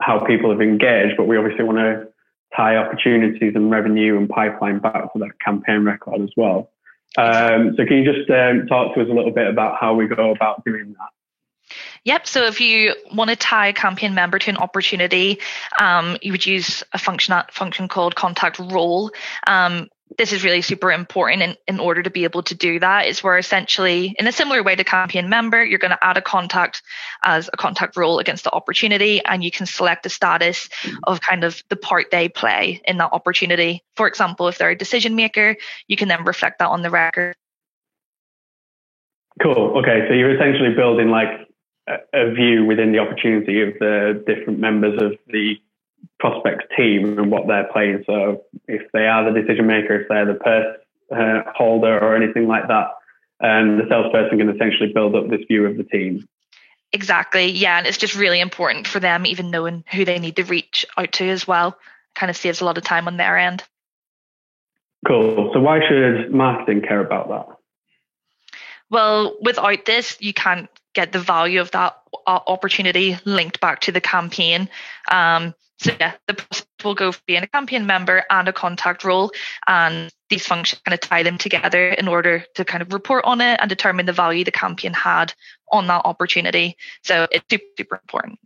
how 0.00 0.24
people 0.24 0.50
have 0.50 0.60
engaged, 0.60 1.16
but 1.16 1.24
we 1.24 1.36
obviously 1.36 1.64
want 1.64 1.78
to 1.78 2.08
tie 2.54 2.76
opportunities 2.76 3.52
and 3.54 3.70
revenue 3.70 4.16
and 4.16 4.28
pipeline 4.28 4.78
back 4.78 5.12
to 5.12 5.18
that 5.20 5.40
campaign 5.40 5.84
record 5.84 6.20
as 6.22 6.30
well. 6.36 6.70
Um, 7.16 7.74
so 7.76 7.86
can 7.86 7.98
you 7.98 8.12
just 8.12 8.28
um, 8.30 8.66
talk 8.66 8.94
to 8.94 9.00
us 9.00 9.08
a 9.08 9.12
little 9.12 9.30
bit 9.30 9.46
about 9.46 9.78
how 9.80 9.94
we 9.94 10.06
go 10.06 10.32
about 10.32 10.64
doing 10.64 10.94
that? 10.98 11.76
Yep. 12.04 12.26
So 12.26 12.44
if 12.44 12.60
you 12.60 12.94
want 13.12 13.30
to 13.30 13.36
tie 13.36 13.68
a 13.68 13.72
campaign 13.72 14.14
member 14.14 14.38
to 14.38 14.50
an 14.50 14.56
opportunity, 14.58 15.40
um, 15.80 16.16
you 16.22 16.30
would 16.30 16.46
use 16.46 16.84
a 16.92 16.98
function 16.98 17.34
function 17.50 17.88
called 17.88 18.14
contact 18.14 18.58
role. 18.60 19.10
Um, 19.46 19.88
this 20.18 20.32
is 20.32 20.44
really 20.44 20.62
super 20.62 20.92
important 20.92 21.42
in, 21.42 21.56
in 21.66 21.80
order 21.80 22.02
to 22.02 22.10
be 22.10 22.24
able 22.24 22.42
to 22.44 22.54
do 22.54 22.78
that 22.78 23.06
is 23.06 23.22
where 23.22 23.36
essentially 23.36 24.14
in 24.18 24.26
a 24.26 24.32
similar 24.32 24.62
way 24.62 24.76
to 24.76 24.84
campaign 24.84 25.28
member 25.28 25.64
you're 25.64 25.78
going 25.78 25.90
to 25.90 26.04
add 26.04 26.16
a 26.16 26.22
contact 26.22 26.82
as 27.24 27.50
a 27.52 27.56
contact 27.56 27.96
role 27.96 28.18
against 28.18 28.44
the 28.44 28.52
opportunity 28.52 29.22
and 29.24 29.42
you 29.42 29.50
can 29.50 29.66
select 29.66 30.06
a 30.06 30.08
status 30.08 30.68
of 31.04 31.20
kind 31.20 31.44
of 31.44 31.62
the 31.68 31.76
part 31.76 32.06
they 32.10 32.28
play 32.28 32.80
in 32.86 32.98
that 32.98 33.12
opportunity. 33.12 33.82
For 33.96 34.06
example 34.06 34.48
if 34.48 34.58
they're 34.58 34.70
a 34.70 34.78
decision 34.78 35.16
maker 35.16 35.56
you 35.88 35.96
can 35.96 36.08
then 36.08 36.24
reflect 36.24 36.60
that 36.60 36.68
on 36.68 36.82
the 36.82 36.90
record. 36.90 37.34
Cool. 39.42 39.78
Okay 39.78 40.06
so 40.08 40.14
you're 40.14 40.34
essentially 40.34 40.74
building 40.74 41.10
like 41.10 41.48
a 42.12 42.32
view 42.32 42.64
within 42.64 42.92
the 42.92 42.98
opportunity 42.98 43.60
of 43.62 43.74
the 43.78 44.22
different 44.26 44.58
members 44.58 45.00
of 45.00 45.12
the 45.28 45.56
prospects 46.18 46.64
team 46.76 47.18
and 47.18 47.30
what 47.30 47.46
they're 47.46 47.68
playing. 47.72 48.04
So 48.06 48.44
if 48.66 48.90
they 48.92 49.06
are 49.06 49.30
the 49.30 49.40
decision 49.40 49.66
maker, 49.66 50.00
if 50.00 50.08
they're 50.08 50.26
the 50.26 50.34
purse 50.34 50.76
uh, 51.10 51.50
holder 51.54 51.98
or 51.98 52.16
anything 52.16 52.46
like 52.46 52.68
that, 52.68 52.88
and 53.40 53.78
the 53.78 53.84
salesperson 53.88 54.38
can 54.38 54.48
essentially 54.48 54.92
build 54.92 55.14
up 55.14 55.28
this 55.28 55.42
view 55.46 55.66
of 55.66 55.76
the 55.76 55.84
team. 55.84 56.26
Exactly. 56.92 57.46
Yeah. 57.46 57.78
And 57.78 57.86
it's 57.86 57.98
just 57.98 58.14
really 58.14 58.40
important 58.40 58.86
for 58.86 59.00
them, 59.00 59.26
even 59.26 59.50
knowing 59.50 59.84
who 59.92 60.04
they 60.04 60.18
need 60.18 60.36
to 60.36 60.44
reach 60.44 60.86
out 60.96 61.12
to 61.12 61.28
as 61.28 61.46
well. 61.46 61.76
Kind 62.14 62.30
of 62.30 62.36
saves 62.36 62.60
a 62.60 62.64
lot 62.64 62.78
of 62.78 62.84
time 62.84 63.08
on 63.08 63.18
their 63.18 63.36
end. 63.36 63.62
Cool. 65.06 65.50
So 65.52 65.60
why 65.60 65.80
should 65.86 66.32
marketing 66.32 66.82
care 66.82 67.00
about 67.00 67.28
that? 67.28 67.56
Well, 68.88 69.36
without 69.42 69.84
this, 69.84 70.16
you 70.20 70.32
can't 70.32 70.70
get 70.96 71.12
the 71.12 71.20
value 71.20 71.60
of 71.60 71.70
that 71.72 71.94
opportunity 72.26 73.18
linked 73.26 73.60
back 73.60 73.80
to 73.82 73.92
the 73.92 74.00
campaign. 74.00 74.68
Um, 75.10 75.54
so 75.78 75.92
yeah, 76.00 76.14
the 76.26 76.32
prospect 76.32 76.84
will 76.84 76.94
go 76.94 77.12
for 77.12 77.20
being 77.26 77.42
a 77.42 77.46
campaign 77.46 77.84
member 77.84 78.24
and 78.30 78.48
a 78.48 78.52
contact 78.52 79.04
role, 79.04 79.30
and 79.68 80.10
these 80.30 80.46
functions 80.46 80.80
kind 80.86 80.94
of 80.94 81.00
tie 81.00 81.22
them 81.22 81.36
together 81.36 81.88
in 81.90 82.08
order 82.08 82.44
to 82.54 82.64
kind 82.64 82.80
of 82.80 82.94
report 82.94 83.26
on 83.26 83.42
it 83.42 83.60
and 83.60 83.68
determine 83.68 84.06
the 84.06 84.14
value 84.14 84.42
the 84.42 84.50
campaign 84.50 84.94
had 84.94 85.34
on 85.70 85.86
that 85.88 86.06
opportunity. 86.06 86.78
So 87.04 87.26
it's 87.30 87.44
super, 87.50 87.64
super 87.76 87.96
important. 87.96 88.38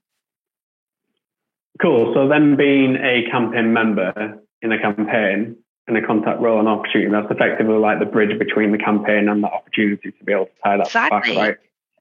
Cool. 1.81 2.13
So 2.15 2.27
then 2.27 2.57
being 2.57 2.97
a 2.97 3.31
campaign 3.31 3.73
member 3.73 4.41
in 4.61 4.73
a 4.73 4.79
campaign 4.79 5.57
in 5.87 5.97
a 5.97 6.05
contact 6.05 6.41
role 6.41 6.59
and 6.59 6.69
opportunity, 6.69 7.11
that's 7.13 7.31
effectively 7.31 7.79
like 7.79 8.01
the 8.01 8.07
bridge 8.07 8.37
between 8.41 8.73
the 8.73 8.79
campaign 8.79 9.29
and 9.29 9.43
the 9.43 9.49
opportunity 9.49 10.11
to 10.11 10.25
be 10.25 10.33
able 10.33 10.47
to 10.47 10.53
tie 10.65 10.77
that 10.77 10.87
exactly. 10.87 11.35
back, 11.37 11.49
right? 11.49 11.59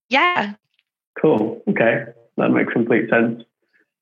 Yeah. 0.09 0.53
Cool. 1.21 1.61
Okay. 1.69 2.05
That 2.37 2.49
makes 2.49 2.73
complete 2.73 3.09
sense. 3.09 3.43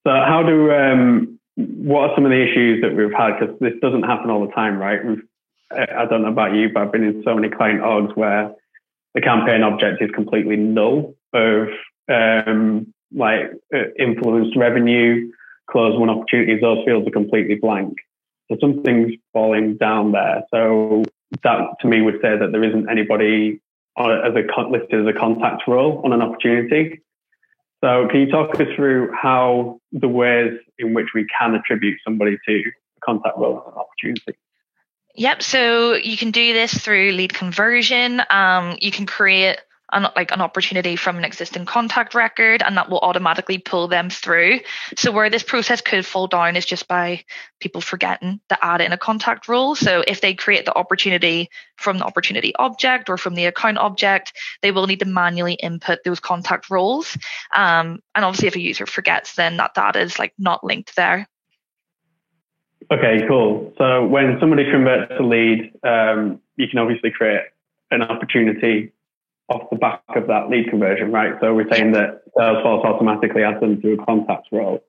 So 0.06 0.12
how 0.12 0.44
do, 0.44 0.72
um, 0.72 1.40
what 1.56 2.10
are 2.10 2.16
some 2.16 2.26
of 2.26 2.32
the 2.32 2.42
issues 2.42 2.82
that 2.82 2.96
we've 2.96 3.14
had? 3.14 3.40
Because 3.40 3.60
this 3.60 3.74
doesn't 3.82 4.04
happen 4.04 4.30
all 4.30 4.46
the 4.46 4.54
time, 4.54 4.78
right? 4.78 5.04
We've, 5.04 5.24
I 5.72 6.06
don't 6.06 6.22
know 6.22 6.30
about 6.30 6.54
you, 6.54 6.70
but 6.74 6.84
I've 6.84 6.92
been 6.92 7.04
in 7.04 7.24
so 7.26 7.36
many 7.36 7.50
client 7.50 7.82
orgs 7.82 8.16
where 8.16 8.54
the 9.14 9.22
campaign 9.22 9.64
object 9.64 10.02
is 10.02 10.10
completely 10.12 10.56
null 10.56 11.16
of 11.34 11.68
um, 12.10 12.94
like 13.14 13.52
uh, 13.74 13.90
influenced 14.00 14.56
revenue, 14.56 15.32
closed 15.70 16.00
won 16.00 16.10
opportunities, 16.10 16.62
those 16.62 16.86
fields 16.86 17.08
are 17.08 17.12
completely 17.12 17.56
blank. 17.56 17.96
So 18.50 18.58
something's 18.62 19.14
falling 19.34 19.76
down 19.78 20.14
there. 20.14 20.44
So 20.52 21.04
that 21.44 21.60
to 21.82 21.88
me 21.88 22.02
would 22.02 22.20
say 22.22 22.38
that 22.38 22.52
there 22.52 22.64
isn't 22.64 22.90
anybody 22.90 23.60
as 23.98 24.34
a 24.36 24.62
listed 24.70 25.08
as 25.08 25.16
a 25.16 25.18
contact 25.18 25.63
role 25.68 26.01
on 26.04 26.13
an 26.13 26.22
opportunity. 26.22 27.01
So 27.84 28.08
can 28.10 28.22
you 28.22 28.32
talk 28.32 28.60
us 28.60 28.68
through 28.75 29.12
how 29.13 29.80
the 29.92 30.08
ways 30.08 30.54
in 30.80 30.94
which 30.94 31.08
we 31.13 31.27
can 31.39 31.56
attribute 31.56 32.00
somebody 32.04 32.38
to 32.48 32.54
a 32.54 33.00
contact 33.06 33.38
role 33.38 33.63
on 33.66 33.74
an 33.74 33.80
opportunity? 33.80 34.38
Yep. 35.16 35.42
So 35.42 35.94
you 35.96 36.16
can 36.16 36.32
do 36.32 36.54
this 36.54 36.74
through 36.74 37.12
lead 37.12 37.34
conversion. 37.34 38.22
Um, 38.30 38.77
you 38.80 38.92
can 38.92 39.06
create 39.06 39.58
an, 39.91 40.08
like 40.15 40.32
an 40.32 40.41
opportunity 40.41 40.96
from 40.96 41.17
an 41.17 41.24
existing 41.24 41.65
contact 41.65 42.13
record 42.13 42.62
and 42.62 42.75
that 42.77 42.89
will 42.89 43.00
automatically 43.00 43.58
pull 43.58 43.88
them 43.88 44.10
through. 44.10 44.60
So 44.98 45.12
where 45.12 45.29
this 45.29 45.44
process 45.44 45.82
could 45.82 46.06
fall 46.06 46.27
down 46.27 46.56
is 46.56 46.65
just 46.65 46.88
by 46.88 47.24
people 47.60 47.82
forgetting 47.82 48.39
to 48.50 48.65
add 48.65 48.82
in 48.82 48.91
a 48.91 48.98
contact 48.98 49.48
role. 49.48 49.75
So 49.75 50.03
if 50.06 50.22
they 50.22 50.34
create 50.34 50.65
the 50.65 50.75
opportunity 50.75 51.50
from 51.77 52.00
the 52.00 52.06
opportunity 52.06 52.53
object 52.58 53.10
or 53.10 53.17
from 53.17 53.36
the 53.36 53.46
account 53.46 53.77
object, 53.77 54.34
they 54.62 54.72
will 54.72 54.88
need 54.88 55.00
to 55.00 55.06
manually 55.06 55.53
input 55.53 56.00
those 56.03 56.20
contact 56.20 56.70
roles. 56.70 57.17
Um, 57.56 58.00
and 58.13 58.25
obviously 58.25 58.48
if 58.48 58.56
a 58.56 58.62
user 58.62 58.86
forgets, 58.86 59.36
then 59.36 59.58
that 59.58 59.74
data 59.74 60.00
is 60.00 60.20
like 60.20 60.34
not 60.38 60.63
linked 60.63 60.96
there. 60.96 61.27
Okay, 62.91 63.25
cool. 63.27 63.74
So 63.77 64.06
when 64.06 64.38
somebody 64.39 64.63
converts 64.72 65.12
a 65.20 65.24
lead, 65.24 65.74
um, 65.84 66.39
you 66.56 66.67
can 66.70 66.79
obviously 66.79 67.12
create 67.12 67.41
an 67.91 68.01
opportunity 68.01 68.91
off 69.50 69.70
the 69.70 69.77
back 69.77 70.01
of 70.16 70.27
that 70.27 70.50
lead 70.50 70.70
conversion, 70.70 71.12
right? 71.12 71.34
So 71.39 71.54
we're 71.54 71.70
saying 71.72 71.94
that 71.94 72.22
Salesforce 72.38 72.84
automatically 72.86 73.44
adds 73.44 73.60
them 73.60 73.82
to 73.82 73.94
a 73.94 74.06
contacts 74.06 74.50
role 74.51 74.84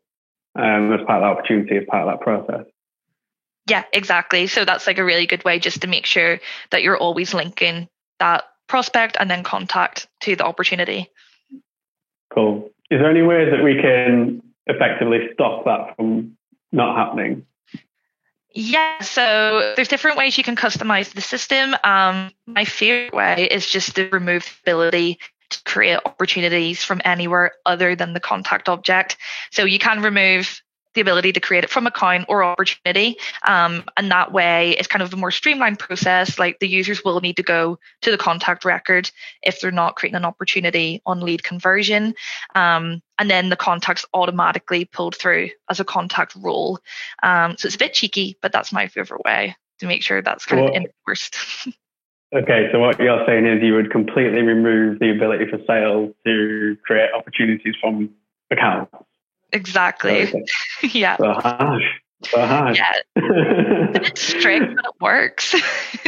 um, 0.57 0.93
as 0.93 1.01
part 1.07 1.23
of 1.23 1.37
that 1.37 1.39
opportunity, 1.39 1.77
as 1.77 1.85
part 1.89 2.09
of 2.09 2.13
that 2.13 2.21
process. 2.25 2.67
Yeah, 3.69 3.85
exactly. 3.93 4.47
So 4.47 4.65
that's 4.65 4.87
like 4.87 4.99
a 4.99 5.05
really 5.05 5.27
good 5.27 5.45
way 5.45 5.59
just 5.59 5.83
to 5.83 5.89
make 5.89 6.07
sure 6.07 6.41
that 6.71 6.83
you're 6.83 6.97
always 6.97 7.35
linking 7.35 7.89
that 8.19 8.45
prospect 8.67 9.17
and 9.21 9.31
then 9.31 9.45
contact 9.45 10.09
to 10.21 10.35
the 10.35 10.45
opportunity. 10.45 11.11
Cool. 12.35 12.71
Is 12.91 13.01
there 13.01 13.11
any 13.11 13.23
ways 13.23 13.51
that 13.51 13.63
we 13.63 13.81
can 13.81 14.43
effectively 14.67 15.29
stop 15.35 15.65
that 15.67 15.97
from 15.97 16.37
not 16.73 16.97
happening? 16.97 17.47
Yeah, 18.55 19.01
so 19.01 19.75
there's 19.77 19.89
different 19.89 20.17
ways 20.17 20.39
you 20.39 20.45
can 20.45 20.57
customize 20.57 21.13
the 21.13 21.21
system. 21.21 21.77
Um, 21.85 22.31
my 22.47 22.65
favorite 22.65 23.15
way 23.15 23.49
is 23.51 23.67
just 23.67 23.95
the 23.95 24.09
ability 24.63 25.19
to 25.51 25.63
create 25.65 25.99
opportunities 26.05 26.83
from 26.83 27.01
anywhere 27.05 27.53
other 27.65 27.95
than 27.95 28.13
the 28.13 28.21
contact 28.21 28.69
object. 28.69 29.17
So 29.51 29.65
you 29.65 29.79
can 29.79 30.03
remove 30.03 30.61
the 30.99 31.03
ability 31.03 31.33
to 31.33 31.39
create 31.39 31.63
it 31.63 31.71
from 31.71 31.87
account 31.87 32.27
or 32.29 32.43
opportunity. 32.43 33.17
Um, 33.47 33.85
and 33.97 34.11
that 34.11 34.33
way 34.33 34.73
it's 34.73 34.89
kind 34.89 35.01
of 35.01 35.13
a 35.13 35.17
more 35.17 35.31
streamlined 35.31 35.79
process. 35.79 36.41
Like 36.41 36.59
the 36.59 36.67
users 36.67 37.05
will 37.05 37.21
need 37.21 37.37
to 37.37 37.45
go 37.45 37.79
to 38.03 38.11
the 38.11 38.19
contact 38.19 38.65
record 38.65 39.09
if 39.45 39.61
they're 39.61 39.71
not 39.71 39.95
creating 39.95 40.17
an 40.17 40.25
opportunity 40.25 41.01
on 41.07 41.21
lead 41.21 41.45
conversion. 41.45 42.15
Um, 42.57 43.01
and 43.17 43.31
then 43.31 43.49
the 43.49 43.57
contact's 43.57 44.05
automatically 44.13 44.87
pulled 44.87 45.15
through 45.15 45.51
as 45.71 45.79
a 45.79 45.85
contact 45.85 46.35
role. 46.35 46.81
Um, 47.23 47.57
so 47.57 47.67
it's 47.67 47.77
a 47.77 47.79
bit 47.79 47.95
cheeky, 47.95 48.37
but 48.43 48.51
that's 48.51 48.73
my 48.73 48.89
favorite 48.89 49.25
way 49.25 49.55
to 49.79 49.87
make 49.87 50.03
sure 50.03 50.21
that's 50.21 50.47
kind 50.47 50.63
well, 50.63 50.71
of 50.71 50.83
enforced. 50.83 51.37
okay, 52.35 52.71
so 52.73 52.81
what 52.81 52.99
you're 52.99 53.25
saying 53.25 53.47
is 53.47 53.63
you 53.63 53.75
would 53.75 53.93
completely 53.93 54.43
remove 54.43 54.99
the 54.99 55.11
ability 55.11 55.45
for 55.49 55.59
sales 55.65 56.13
to 56.27 56.77
create 56.85 57.11
opportunities 57.17 57.77
from 57.81 58.11
accounts. 58.51 58.93
Exactly. 59.53 60.29
Okay. 60.29 60.45
yeah. 60.93 61.17
So 61.17 61.33
harsh. 61.33 61.83
Yeah. 62.35 62.93
it's 63.17 64.21
strict, 64.21 64.75
but 64.77 64.85
it 64.85 65.01
works. 65.01 65.55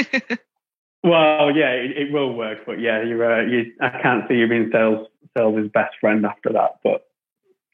well, 1.04 1.54
yeah, 1.54 1.70
it, 1.70 1.96
it, 1.96 2.12
will 2.12 2.34
work, 2.34 2.60
but 2.66 2.80
yeah, 2.80 3.02
you're. 3.02 3.40
Uh, 3.40 3.46
you, 3.46 3.72
I 3.80 3.90
can't 4.02 4.26
see 4.28 4.34
you 4.34 4.48
being 4.48 4.70
sales 4.72 5.06
sales' 5.36 5.68
best 5.72 5.94
friend 6.00 6.26
after 6.26 6.52
that, 6.52 6.80
but 6.82 7.06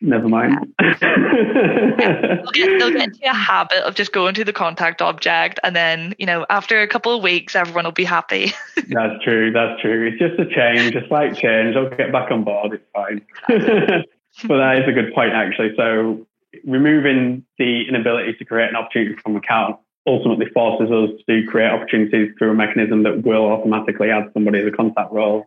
never 0.02 0.28
mind. 0.28 0.74
yeah. 0.78 0.94
they'll, 1.00 2.52
get, 2.52 2.78
they'll 2.78 2.90
get 2.92 3.04
into 3.04 3.20
a 3.24 3.34
habit 3.34 3.82
of 3.84 3.94
just 3.94 4.12
going 4.12 4.34
to 4.34 4.44
the 4.44 4.52
contact 4.52 5.00
object, 5.00 5.58
and 5.64 5.74
then 5.74 6.14
you 6.18 6.26
know, 6.26 6.44
after 6.50 6.82
a 6.82 6.86
couple 6.86 7.16
of 7.16 7.22
weeks, 7.22 7.56
everyone 7.56 7.86
will 7.86 7.92
be 7.92 8.04
happy. 8.04 8.52
that's 8.76 9.24
true. 9.24 9.50
That's 9.50 9.80
true. 9.80 10.08
It's 10.08 10.18
just 10.18 10.38
a 10.38 10.54
change, 10.54 10.94
a 10.94 11.08
slight 11.08 11.36
change. 11.36 11.74
I'll 11.74 11.88
get 11.88 12.12
back 12.12 12.30
on 12.30 12.44
board. 12.44 12.74
It's 12.74 12.84
fine 12.92 14.04
but 14.44 14.58
that 14.58 14.78
is 14.82 14.88
a 14.88 14.92
good 14.92 15.14
point, 15.14 15.32
actually. 15.32 15.74
So 15.76 16.26
removing 16.64 17.44
the 17.58 17.88
inability 17.88 18.34
to 18.34 18.44
create 18.44 18.70
an 18.70 18.76
opportunity 18.76 19.16
from 19.22 19.36
account 19.36 19.76
ultimately 20.06 20.46
forces 20.46 20.90
us 20.90 21.10
to 21.28 21.44
create 21.48 21.70
opportunities 21.70 22.32
through 22.38 22.52
a 22.52 22.54
mechanism 22.54 23.02
that 23.02 23.24
will 23.24 23.46
automatically 23.46 24.10
add 24.10 24.30
somebody 24.32 24.60
as 24.60 24.66
a 24.66 24.70
contact 24.70 25.12
role. 25.12 25.46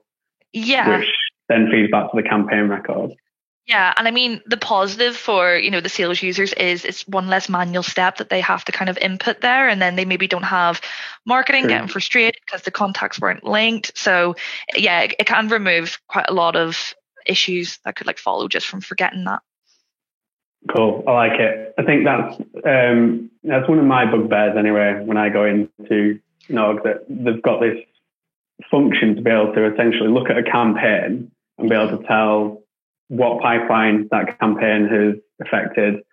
Yeah. 0.51 1.00
Which 1.00 1.10
then 1.48 1.69
feeds 1.72 1.91
back 1.91 2.12
to 2.12 2.22
the 2.22 2.27
campaign 2.27 2.67
record. 2.67 3.12
Yeah, 3.69 3.93
and 3.98 4.08
I 4.08 4.12
mean 4.12 4.41
the 4.48 4.58
positive 4.58 5.15
for 5.15 5.55
you 5.55 5.69
know 5.69 5.79
the 5.79 5.89
sales 5.89 6.24
users 6.24 6.53
is 6.53 6.86
it's 6.86 7.08
one 7.08 7.27
less 7.27 7.48
manual 7.50 7.84
step 7.84 8.17
that 8.17 8.29
they 8.29 8.41
have 8.41 8.65
to 8.65 8.72
kind 8.72 8.89
of 8.89 8.98
input 8.98 9.41
there, 9.41 9.69
and 9.69 9.79
then 9.79 9.96
they 9.96 10.05
maybe 10.05 10.27
don't 10.27 10.41
have 10.41 10.81
marketing 11.24 11.63
True. 11.63 11.69
getting 11.69 11.88
frustrated 11.88 12.41
because 12.43 12.63
the 12.63 12.72
contacts 12.72 13.22
weren't 13.22 13.43
linked. 13.43 13.96
So 13.96 14.36
yeah, 14.75 15.01
it, 15.01 15.13
it 15.19 15.27
can 15.27 15.50
remove 15.50 16.00
quite 16.08 16.25
a 16.27 16.34
lot 16.34 16.55
of 16.55 16.96
issues 17.25 17.79
that 17.85 17.95
could 17.95 18.07
like 18.07 18.17
follow 18.17 18.47
just 18.47 18.67
from 18.67 18.81
forgetting 18.81 19.25
that. 19.25 19.41
Cool. 20.73 21.03
I 21.07 21.11
like 21.11 21.39
it. 21.39 21.73
I 21.77 21.83
think 21.83 22.03
that's 22.03 22.35
um, 22.65 23.31
that's 23.43 23.67
won 23.69 23.79
of 23.79 23.85
my 23.85 24.05
bugbears 24.05 24.57
anyway. 24.57 25.01
When 25.03 25.17
I 25.17 25.29
go 25.29 25.45
into 25.45 26.19
an 26.49 26.57
org, 26.57 26.83
that 26.83 27.05
they've 27.07 27.41
got 27.41 27.61
this 27.61 27.77
function 28.69 29.15
to 29.15 29.21
be 29.21 29.31
able 29.31 29.53
to 29.53 29.71
essentially 29.73 30.09
look 30.09 30.29
at 30.29 30.38
a 30.38 30.43
campaign 30.43 31.31
and 31.57 31.69
be 31.69 31.75
able 31.75 31.97
to 31.97 32.03
tell 32.05 32.61
what 33.07 33.41
pipeline 33.41 34.07
that 34.11 34.38
campaign 34.39 34.88
has 34.88 35.15
affected, 35.41 36.03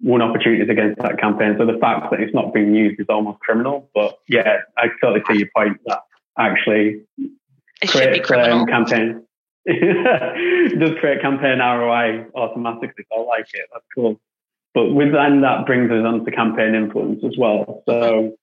one 0.00 0.22
opportunities 0.22 0.70
against 0.70 1.00
that 1.02 1.20
campaign. 1.20 1.56
So 1.58 1.66
the 1.66 1.78
fact 1.78 2.10
that 2.10 2.20
it's 2.20 2.34
not 2.34 2.54
being 2.54 2.74
used 2.74 3.00
is 3.00 3.06
almost 3.08 3.40
criminal. 3.40 3.88
But 3.94 4.18
yeah, 4.26 4.58
I 4.78 4.86
totally 5.00 5.22
see 5.30 5.38
your 5.40 5.48
point 5.54 5.78
that 5.86 6.00
actually 6.38 7.02
it 7.82 7.90
should 7.90 8.12
be 8.12 8.20
criminal. 8.20 8.60
Um, 8.60 8.66
campaign 8.66 9.26
does 10.78 10.98
create 11.00 11.20
campaign 11.20 11.58
ROI 11.58 12.26
automatically. 12.34 13.04
I 13.12 13.20
like 13.20 13.48
it. 13.52 13.68
That's 13.72 13.84
cool. 13.94 14.20
But 14.74 14.92
with 14.92 15.12
then 15.12 15.40
that 15.42 15.66
brings 15.66 15.90
us 15.90 16.04
on 16.04 16.24
to 16.24 16.30
campaign 16.30 16.74
influence 16.74 17.22
as 17.24 17.36
well. 17.36 17.82
So 17.86 18.36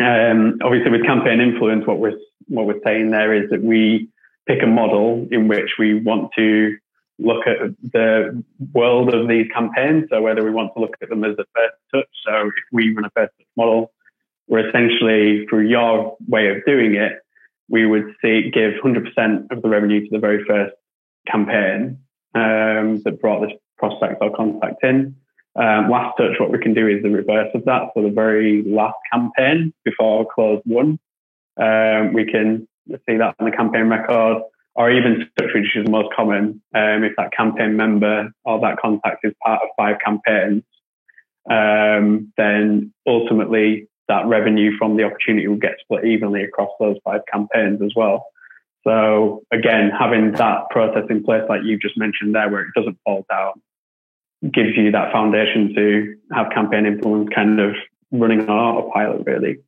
um, 0.00 0.58
obviously 0.62 0.90
with 0.90 1.06
campaign 1.06 1.40
influence, 1.40 1.86
what 1.86 1.98
we're 1.98 2.18
what 2.48 2.66
we're 2.66 2.82
saying 2.84 3.10
there 3.10 3.32
is 3.32 3.50
that 3.50 3.62
we 3.62 4.08
pick 4.46 4.62
a 4.62 4.66
model 4.66 5.26
in 5.30 5.48
which 5.48 5.70
we 5.78 5.94
want 5.94 6.32
to 6.36 6.76
look 7.18 7.46
at 7.46 7.74
the 7.92 8.42
world 8.72 9.14
of 9.14 9.28
these 9.28 9.46
campaigns. 9.54 10.06
So 10.10 10.20
whether 10.20 10.42
we 10.44 10.50
want 10.50 10.74
to 10.74 10.80
look 10.80 10.96
at 11.00 11.08
them 11.08 11.24
as 11.24 11.36
a 11.38 11.44
first 11.54 11.76
touch. 11.94 12.08
So 12.26 12.48
if 12.48 12.64
we 12.72 12.92
run 12.94 13.04
a 13.04 13.10
first 13.10 13.32
touch 13.38 13.46
model, 13.56 13.92
we're 14.48 14.68
essentially 14.68 15.46
through 15.46 15.68
your 15.68 16.16
way 16.26 16.48
of 16.48 16.64
doing 16.66 16.96
it, 16.96 17.20
we 17.68 17.86
would 17.86 18.14
see 18.22 18.50
give 18.50 18.74
100% 18.84 19.50
of 19.50 19.62
the 19.62 19.68
revenue 19.68 20.00
to 20.00 20.08
the 20.10 20.18
very 20.18 20.44
first 20.44 20.74
campaign 21.26 21.98
um, 22.34 23.00
that 23.04 23.18
brought 23.20 23.46
this 23.46 23.56
prospect 23.78 24.18
or 24.20 24.34
contact 24.34 24.82
in. 24.82 25.16
Um, 25.54 25.90
last 25.90 26.16
touch, 26.16 26.40
what 26.40 26.50
we 26.50 26.58
can 26.58 26.72
do 26.72 26.88
is 26.88 27.02
the 27.02 27.10
reverse 27.10 27.50
of 27.54 27.64
that. 27.66 27.90
So 27.94 28.02
the 28.02 28.10
very 28.10 28.62
last 28.62 28.96
campaign 29.12 29.74
before 29.84 30.26
closed 30.34 30.62
won, 30.64 30.98
um, 31.60 32.12
we 32.14 32.24
can 32.24 32.66
see 32.88 33.16
that 33.18 33.36
in 33.38 33.46
the 33.46 33.52
campaign 33.52 33.88
record, 33.88 34.42
or 34.74 34.90
even 34.90 35.28
touch, 35.38 35.50
which 35.54 35.76
is 35.76 35.84
the 35.84 35.90
most 35.90 36.08
common. 36.16 36.62
Um, 36.74 37.04
if 37.04 37.12
that 37.16 37.32
campaign 37.32 37.76
member 37.76 38.30
or 38.44 38.60
that 38.60 38.78
contact 38.80 39.24
is 39.24 39.34
part 39.44 39.60
of 39.62 39.68
five 39.76 39.96
campaigns, 40.02 40.62
um, 41.50 42.32
then 42.38 42.94
ultimately 43.06 43.88
that 44.08 44.26
revenue 44.26 44.76
from 44.78 44.96
the 44.96 45.04
opportunity 45.04 45.46
will 45.48 45.56
get 45.56 45.76
split 45.80 46.04
evenly 46.04 46.42
across 46.42 46.70
those 46.78 46.96
five 47.04 47.20
campaigns 47.30 47.80
as 47.82 47.92
well. 47.94 48.26
So 48.84 49.42
again, 49.52 49.90
having 49.96 50.32
that 50.32 50.70
process 50.70 51.04
in 51.08 51.22
place, 51.22 51.42
like 51.48 51.62
you 51.64 51.78
just 51.78 51.96
mentioned 51.96 52.34
there, 52.34 52.50
where 52.50 52.62
it 52.62 52.74
doesn't 52.74 52.98
fall 53.04 53.24
down, 53.30 53.62
gives 54.52 54.76
you 54.76 54.90
that 54.90 55.12
foundation 55.12 55.74
to 55.74 56.16
have 56.32 56.50
campaign 56.50 56.86
influence 56.86 57.28
kind 57.32 57.60
of 57.60 57.74
running 58.10 58.40
on 58.40 58.50
autopilot, 58.50 59.24
really. 59.24 59.58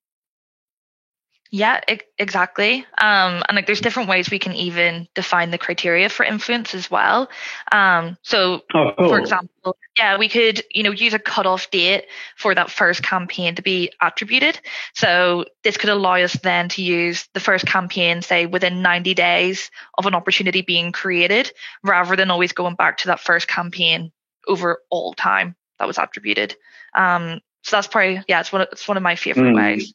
Yeah, 1.55 1.79
exactly. 2.19 2.85
Um, 2.99 3.45
and 3.49 3.55
like, 3.55 3.67
there's 3.67 3.81
different 3.81 4.09
ways 4.09 4.29
we 4.29 4.41
can 4.41 4.55
even 4.55 5.07
define 5.15 5.53
the 5.53 5.57
criteria 5.57 6.09
for 6.09 6.25
influence 6.25 6.75
as 6.75 6.91
well. 6.91 7.29
Um, 7.71 8.19
so, 8.23 8.63
oh, 8.75 8.91
cool. 8.99 9.09
for 9.09 9.21
example, 9.21 9.77
yeah, 9.97 10.19
we 10.19 10.29
could, 10.29 10.65
you 10.73 10.83
know, 10.83 10.91
use 10.91 11.15
a 11.15 11.19
cutoff 11.21 11.71
date 11.71 12.07
for 12.37 12.57
that 12.57 12.73
first 12.73 13.05
campaign 13.05 13.55
to 13.55 13.63
be 13.63 13.93
attributed. 14.03 14.59
So 14.95 15.45
this 15.63 15.77
could 15.77 15.91
allow 15.91 16.17
us 16.17 16.33
then 16.43 16.71
to 16.71 16.83
use 16.83 17.29
the 17.35 17.41
first 17.41 17.67
campaign, 17.67 18.21
say, 18.21 18.47
within 18.47 18.83
90 18.83 19.15
days 19.15 19.71
of 19.97 20.07
an 20.07 20.17
opportunity 20.17 20.63
being 20.63 20.91
created, 20.91 21.53
rather 21.85 22.17
than 22.17 22.33
always 22.33 22.51
going 22.51 22.75
back 22.75 22.99
to 22.99 23.07
that 23.07 23.21
first 23.21 23.47
campaign 23.47 24.11
over 24.49 24.81
all 24.91 25.15
time 25.15 25.55
that 25.79 25.87
was 25.87 25.99
attributed. 25.99 26.57
Um, 26.97 27.43
so 27.63 27.77
that's 27.77 27.87
probably 27.87 28.25
yeah, 28.27 28.41
it's 28.41 28.51
one 28.51 28.63
of, 28.63 28.69
it's 28.73 28.89
one 28.89 28.97
of 28.97 29.05
my 29.05 29.15
favorite 29.15 29.53
mm. 29.53 29.55
ways. 29.55 29.95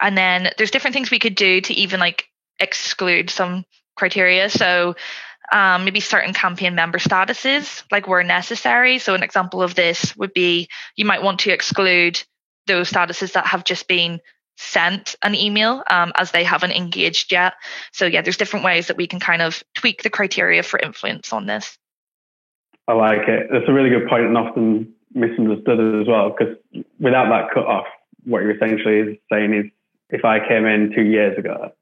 And 0.00 0.16
then 0.16 0.50
there's 0.56 0.70
different 0.70 0.94
things 0.94 1.10
we 1.10 1.18
could 1.18 1.34
do 1.34 1.60
to 1.60 1.74
even 1.74 2.00
like 2.00 2.26
exclude 2.58 3.30
some 3.30 3.64
criteria. 3.96 4.48
So 4.48 4.94
um, 5.52 5.84
maybe 5.84 6.00
certain 6.00 6.32
campaign 6.32 6.74
member 6.74 6.98
statuses, 6.98 7.82
like 7.90 8.06
where 8.06 8.22
necessary. 8.22 8.98
So 8.98 9.14
an 9.14 9.22
example 9.22 9.62
of 9.62 9.74
this 9.74 10.16
would 10.16 10.32
be 10.32 10.68
you 10.96 11.04
might 11.04 11.22
want 11.22 11.40
to 11.40 11.52
exclude 11.52 12.22
those 12.66 12.90
statuses 12.90 13.32
that 13.32 13.46
have 13.46 13.64
just 13.64 13.88
been 13.88 14.20
sent 14.56 15.16
an 15.22 15.34
email 15.34 15.82
um, 15.90 16.12
as 16.16 16.30
they 16.30 16.44
haven't 16.44 16.72
engaged 16.72 17.32
yet. 17.32 17.54
So 17.92 18.06
yeah, 18.06 18.22
there's 18.22 18.36
different 18.36 18.64
ways 18.64 18.88
that 18.88 18.96
we 18.96 19.06
can 19.06 19.18
kind 19.18 19.42
of 19.42 19.62
tweak 19.74 20.02
the 20.02 20.10
criteria 20.10 20.62
for 20.62 20.78
influence 20.78 21.32
on 21.32 21.46
this. 21.46 21.78
I 22.86 22.92
like 22.92 23.26
it. 23.26 23.48
That's 23.50 23.64
a 23.68 23.72
really 23.72 23.90
good 23.90 24.08
point 24.08 24.24
and 24.24 24.36
often 24.36 24.92
misunderstood 25.12 26.02
as 26.02 26.06
well 26.06 26.30
because 26.30 26.56
without 26.98 27.28
that 27.30 27.52
cut 27.54 27.64
off, 27.64 27.86
what 28.24 28.42
you're 28.42 28.54
essentially 28.54 29.20
saying 29.32 29.54
is 29.54 29.66
if 30.12 30.24
I 30.24 30.46
came 30.46 30.66
in 30.66 30.92
two 30.94 31.02
years 31.02 31.38
ago 31.38 31.72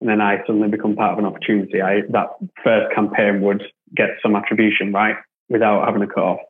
and 0.00 0.08
then 0.08 0.20
I 0.20 0.38
suddenly 0.46 0.68
become 0.68 0.94
part 0.94 1.12
of 1.12 1.18
an 1.18 1.24
opportunity, 1.24 1.80
I, 1.82 2.02
that 2.10 2.28
first 2.62 2.94
campaign 2.94 3.40
would 3.42 3.62
get 3.94 4.10
some 4.22 4.36
attribution, 4.36 4.92
right? 4.92 5.16
Without 5.48 5.84
having 5.86 6.02
a 6.02 6.06
cut 6.06 6.22
off. 6.22 6.40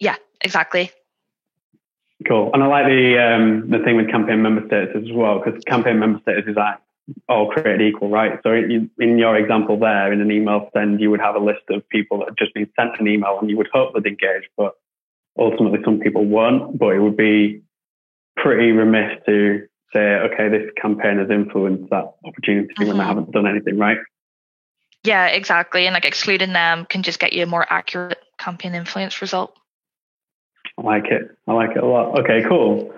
Yeah, 0.00 0.16
exactly. 0.40 0.90
Cool. 2.26 2.50
And 2.54 2.62
I 2.62 2.66
like 2.66 2.86
the 2.86 3.18
um, 3.18 3.70
the 3.70 3.78
thing 3.80 3.96
with 3.96 4.10
campaign 4.10 4.42
member 4.42 4.66
status 4.66 4.94
as 4.96 5.12
well, 5.12 5.40
because 5.40 5.60
campaign 5.64 5.98
member 5.98 6.20
status 6.20 6.44
is 6.46 6.56
like 6.56 6.78
all 7.28 7.50
created 7.50 7.82
equal, 7.82 8.10
right? 8.10 8.38
So 8.42 8.52
in, 8.52 8.90
your 9.18 9.36
example 9.36 9.78
there, 9.78 10.12
in 10.12 10.20
an 10.20 10.30
email 10.30 10.70
send, 10.72 11.00
you 11.00 11.10
would 11.10 11.20
have 11.20 11.34
a 11.34 11.40
list 11.40 11.62
of 11.70 11.88
people 11.88 12.18
that 12.18 12.28
have 12.28 12.36
just 12.36 12.54
been 12.54 12.70
sent 12.78 12.98
an 13.00 13.08
email 13.08 13.38
and 13.40 13.50
you 13.50 13.56
would 13.56 13.68
hope 13.72 13.94
they'd 13.94 14.06
engage, 14.06 14.48
but 14.56 14.74
ultimately 15.38 15.80
some 15.84 15.98
people 15.98 16.24
won't. 16.24 16.78
But 16.78 16.94
it 16.94 17.00
would 17.00 17.16
be 17.16 17.62
pretty 18.36 18.70
remiss 18.70 19.18
to 19.26 19.66
say, 19.92 19.98
okay, 19.98 20.48
this 20.48 20.70
campaign 20.80 21.18
has 21.18 21.30
influenced 21.30 21.90
that 21.90 22.14
opportunity 22.24 22.68
mm-hmm. 22.68 22.86
when 22.86 22.96
they 22.96 23.02
mm-hmm. 23.02 23.08
haven't 23.08 23.32
done 23.32 23.46
anything 23.46 23.78
right. 23.78 23.98
Yeah, 25.04 25.26
exactly. 25.26 25.86
And 25.86 25.94
like 25.94 26.04
excluding 26.04 26.52
them 26.52 26.86
can 26.86 27.02
just 27.02 27.18
get 27.18 27.32
you 27.32 27.42
a 27.42 27.46
more 27.46 27.66
accurate 27.68 28.18
campaign 28.38 28.74
influence 28.74 29.20
result. 29.20 29.56
I 30.78 30.82
like 30.82 31.06
it. 31.06 31.36
I 31.48 31.52
like 31.52 31.70
it 31.76 31.82
a 31.82 31.86
lot. 31.86 32.20
Okay, 32.20 32.42
cool. 32.48 32.92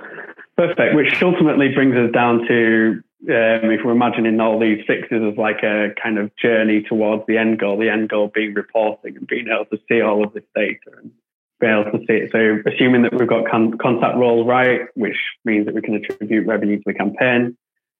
Perfect. 0.56 0.94
Which 0.94 1.22
ultimately 1.22 1.68
brings 1.74 1.96
us 1.96 2.12
down 2.12 2.46
to 2.46 3.02
um, 3.28 3.70
if 3.70 3.80
we're 3.84 3.92
imagining 3.92 4.38
all 4.38 4.60
these 4.60 4.84
fixes 4.86 5.22
as 5.32 5.38
like 5.38 5.62
a 5.62 5.94
kind 6.00 6.18
of 6.18 6.34
journey 6.36 6.82
towards 6.82 7.24
the 7.26 7.38
end 7.38 7.58
goal, 7.58 7.78
the 7.78 7.88
end 7.88 8.10
goal 8.10 8.30
being 8.32 8.52
reporting 8.52 9.16
and 9.16 9.26
being 9.26 9.48
able 9.48 9.64
to 9.66 9.78
see 9.88 10.02
all 10.02 10.22
of 10.22 10.32
this 10.34 10.44
data 10.54 10.90
and 10.98 11.10
be 11.60 11.66
able 11.66 11.84
to 11.84 11.98
see 12.06 12.14
it. 12.14 12.30
So 12.32 12.58
assuming 12.70 13.02
that 13.02 13.14
we've 13.14 13.28
got 13.28 13.48
con- 13.48 13.78
contact 13.78 14.16
roles 14.16 14.46
right, 14.46 14.82
which 14.94 15.16
means 15.44 15.66
that 15.66 15.74
we 15.74 15.80
can 15.80 15.94
attribute 15.94 16.46
revenue 16.46 16.76
to 16.76 16.82
the 16.86 16.94
campaign, 16.94 17.56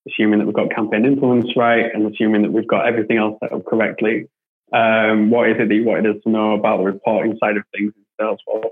assuming 0.09 0.41
that 0.41 0.47
we've 0.47 0.55
got 0.55 0.75
campaign 0.75 1.05
influence 1.05 1.57
right, 1.57 1.87
and 1.95 2.13
assuming 2.13 2.43
that 2.43 2.53
we've 2.53 2.67
got 2.67 2.87
everything 2.87 3.17
else 3.17 3.39
set 3.41 3.53
up 3.53 3.65
correctly, 3.65 4.27
um, 4.73 5.31
what 5.31 5.49
is 5.49 5.57
it 5.59 5.69
that 5.69 5.75
you 5.75 5.85
wanted 5.85 6.17
us 6.17 6.23
to 6.25 6.31
know 6.31 6.55
about 6.55 6.79
the 6.79 6.85
reporting 6.85 7.37
side 7.39 7.57
of 7.57 7.65
things 7.73 7.93
in 7.97 8.05
Salesforce? 8.21 8.71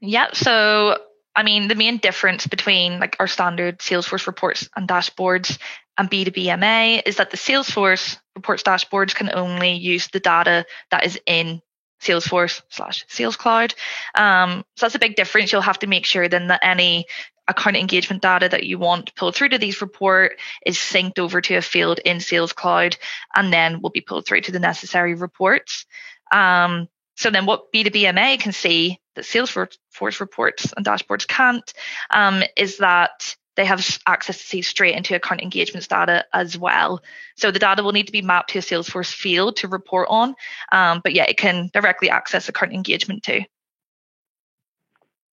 Yeah, 0.00 0.28
so 0.32 0.98
I 1.34 1.42
mean, 1.42 1.68
the 1.68 1.74
main 1.74 1.98
difference 1.98 2.46
between 2.46 2.98
like 3.00 3.16
our 3.20 3.26
standard 3.26 3.78
Salesforce 3.78 4.26
reports 4.26 4.68
and 4.76 4.88
dashboards 4.88 5.58
and 5.96 6.10
B2B 6.10 6.58
MA 6.58 7.02
is 7.06 7.16
that 7.16 7.30
the 7.30 7.36
Salesforce 7.36 8.18
reports 8.34 8.62
dashboards 8.62 9.14
can 9.14 9.30
only 9.32 9.72
use 9.72 10.08
the 10.08 10.20
data 10.20 10.64
that 10.90 11.04
is 11.04 11.18
in 11.26 11.62
Salesforce 12.02 12.62
slash 12.68 13.04
Sales 13.08 13.36
Cloud. 13.36 13.74
Um, 14.14 14.64
so 14.76 14.86
that's 14.86 14.94
a 14.94 14.98
big 14.98 15.14
difference. 15.14 15.52
You'll 15.52 15.62
have 15.62 15.78
to 15.80 15.86
make 15.86 16.04
sure 16.04 16.28
then 16.28 16.48
that 16.48 16.60
any 16.62 17.06
account 17.48 17.76
engagement 17.76 18.22
data 18.22 18.48
that 18.48 18.64
you 18.64 18.78
want 18.78 19.14
pulled 19.14 19.34
through 19.34 19.50
to 19.50 19.58
these 19.58 19.80
report 19.80 20.38
is 20.64 20.76
synced 20.76 21.18
over 21.18 21.40
to 21.40 21.54
a 21.54 21.62
field 21.62 21.98
in 22.04 22.20
Sales 22.20 22.52
Cloud 22.52 22.96
and 23.34 23.52
then 23.52 23.80
will 23.80 23.90
be 23.90 24.00
pulled 24.00 24.26
through 24.26 24.42
to 24.42 24.52
the 24.52 24.60
necessary 24.60 25.14
reports. 25.14 25.86
Um, 26.32 26.88
so 27.16 27.30
then 27.30 27.46
what 27.46 27.72
B2BMA 27.72 28.40
can 28.40 28.52
see 28.52 28.98
that 29.14 29.24
Salesforce 29.24 30.20
reports 30.20 30.72
and 30.76 30.86
dashboards 30.86 31.26
can't 31.26 31.72
um, 32.10 32.42
is 32.56 32.78
that 32.78 33.36
they 33.56 33.64
have 33.64 33.86
access 34.06 34.38
to 34.38 34.44
see 34.44 34.62
straight 34.62 34.96
into 34.96 35.14
account 35.14 35.42
engagements 35.42 35.86
data 35.88 36.24
as 36.32 36.56
well. 36.56 37.02
So 37.36 37.50
the 37.50 37.58
data 37.58 37.82
will 37.82 37.92
need 37.92 38.06
to 38.06 38.12
be 38.12 38.22
mapped 38.22 38.50
to 38.50 38.58
a 38.58 38.62
Salesforce 38.62 39.12
field 39.12 39.56
to 39.56 39.68
report 39.68 40.08
on. 40.10 40.34
Um, 40.70 41.00
but 41.02 41.12
yeah, 41.12 41.24
it 41.24 41.36
can 41.36 41.70
directly 41.72 42.10
access 42.10 42.48
account 42.48 42.72
engagement 42.72 43.22
too. 43.22 43.42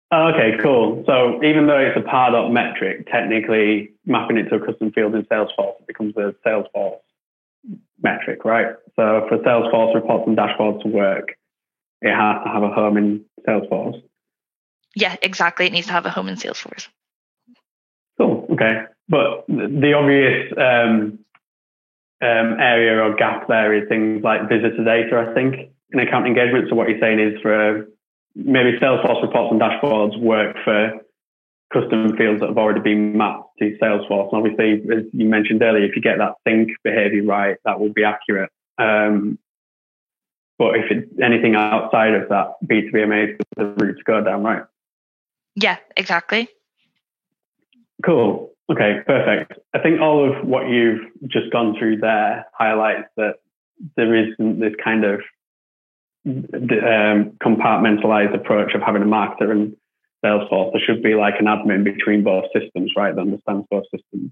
Oh, 0.09 0.27
okay, 0.29 0.57
cool. 0.63 1.03
So 1.05 1.43
even 1.43 1.67
though 1.67 1.79
it's 1.79 1.97
a 1.97 2.01
Pardot 2.01 2.51
metric, 2.51 3.07
technically 3.11 3.91
mapping 4.05 4.37
it 4.37 4.43
to 4.49 4.55
a 4.55 4.65
custom 4.65 4.91
field 4.91 5.13
in 5.15 5.23
Salesforce 5.23 5.79
it 5.79 5.87
becomes 5.87 6.15
a 6.15 6.33
Salesforce 6.45 6.99
metric, 8.01 8.45
right? 8.45 8.67
So 8.95 9.25
for 9.27 9.37
Salesforce 9.39 9.93
reports 9.95 10.23
and 10.27 10.37
dashboards 10.37 10.81
to 10.83 10.87
work, 10.87 11.37
it 12.01 12.15
has 12.15 12.43
to 12.43 12.49
have 12.49 12.63
a 12.63 12.69
home 12.69 12.95
in 12.95 13.25
Salesforce. 13.45 14.01
Yeah, 14.95 15.15
exactly. 15.21 15.65
It 15.65 15.73
needs 15.73 15.87
to 15.87 15.93
have 15.93 16.05
a 16.05 16.09
home 16.09 16.29
in 16.29 16.35
Salesforce. 16.35 16.87
Okay. 18.57 18.83
But 19.09 19.45
the 19.47 19.93
obvious 19.93 20.51
um, 20.57 21.19
um, 22.21 22.59
area 22.59 23.01
or 23.01 23.15
gap 23.15 23.47
there 23.47 23.73
is 23.73 23.87
things 23.87 24.23
like 24.23 24.49
visitor 24.49 24.83
data, 24.83 25.27
I 25.29 25.33
think, 25.33 25.71
in 25.91 25.99
account 25.99 26.27
engagement. 26.27 26.69
So 26.69 26.75
what 26.75 26.89
you're 26.89 26.99
saying 26.99 27.19
is 27.19 27.39
for 27.41 27.87
maybe 28.35 28.77
Salesforce 28.79 29.21
reports 29.21 29.51
and 29.51 29.61
dashboards 29.61 30.19
work 30.19 30.55
for 30.63 30.99
custom 31.71 32.15
fields 32.17 32.39
that 32.39 32.49
have 32.49 32.57
already 32.57 32.81
been 32.81 33.17
mapped 33.17 33.57
to 33.59 33.77
Salesforce. 33.81 34.33
And 34.33 34.45
obviously, 34.45 34.73
as 34.95 35.03
you 35.13 35.27
mentioned 35.27 35.61
earlier, 35.61 35.85
if 35.85 35.95
you 35.95 36.01
get 36.01 36.17
that 36.17 36.33
sync 36.47 36.69
behavior 36.83 37.23
right, 37.23 37.57
that 37.65 37.79
will 37.79 37.93
be 37.93 38.03
accurate. 38.03 38.49
Um, 38.77 39.37
but 40.57 40.75
if 40.75 40.85
it's 40.89 41.11
anything 41.21 41.55
outside 41.55 42.13
of 42.13 42.29
that, 42.29 42.55
B2B 42.65 43.31
is 43.31 43.37
the 43.55 43.65
route 43.65 43.97
to 43.97 44.03
go 44.05 44.23
down, 44.23 44.43
right? 44.43 44.63
Yeah, 45.55 45.77
exactly. 45.95 46.49
Cool. 48.05 48.51
Okay, 48.69 48.99
perfect. 49.05 49.53
I 49.73 49.79
think 49.79 50.01
all 50.01 50.29
of 50.29 50.45
what 50.45 50.67
you've 50.69 51.01
just 51.27 51.51
gone 51.51 51.75
through 51.77 51.97
there 51.97 52.45
highlights 52.53 53.09
that 53.15 53.35
there 53.95 54.13
isn't 54.15 54.59
this 54.59 54.73
kind 54.83 55.05
of 55.05 55.21
um, 56.25 57.37
compartmentalized 57.41 58.35
approach 58.35 58.73
of 58.73 58.81
having 58.81 59.01
a 59.01 59.05
marketer 59.05 59.51
and 59.51 59.75
Salesforce. 60.23 60.73
There 60.73 60.81
should 60.85 61.01
be 61.01 61.15
like 61.15 61.35
an 61.39 61.45
admin 61.45 61.83
between 61.83 62.23
both 62.23 62.45
systems, 62.53 62.91
right? 62.97 63.15
That 63.15 63.21
understands 63.21 63.65
both 63.69 63.85
systems. 63.85 64.31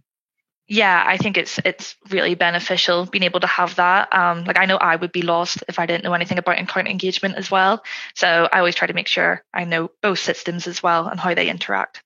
Yeah, 0.68 1.04
I 1.06 1.18
think 1.18 1.38
it's 1.38 1.60
it's 1.64 1.96
really 2.10 2.34
beneficial 2.34 3.06
being 3.06 3.24
able 3.24 3.40
to 3.42 3.48
have 3.48 3.76
that. 3.76 4.12
Um, 4.12 4.46
like 4.46 4.58
I 4.58 4.66
know 4.66 4.78
I 4.78 4.96
would 4.96 5.12
be 5.12 5.22
lost 5.22 5.64
if 5.68 5.78
I 5.78 5.86
didn't 5.86 6.04
know 6.04 6.14
anything 6.14 6.40
about 6.40 6.60
account 6.60 6.88
engagement 6.88 7.36
as 7.36 7.52
well. 7.52 7.84
So 8.16 8.50
I 8.52 8.58
always 8.58 8.74
try 8.74 8.88
to 8.88 8.94
make 8.94 9.08
sure 9.08 9.44
I 9.54 9.66
know 9.66 9.92
both 10.02 10.18
systems 10.18 10.66
as 10.66 10.82
well 10.82 11.08
and 11.08 11.20
how 11.20 11.36
they 11.36 11.50
interact. 11.50 12.02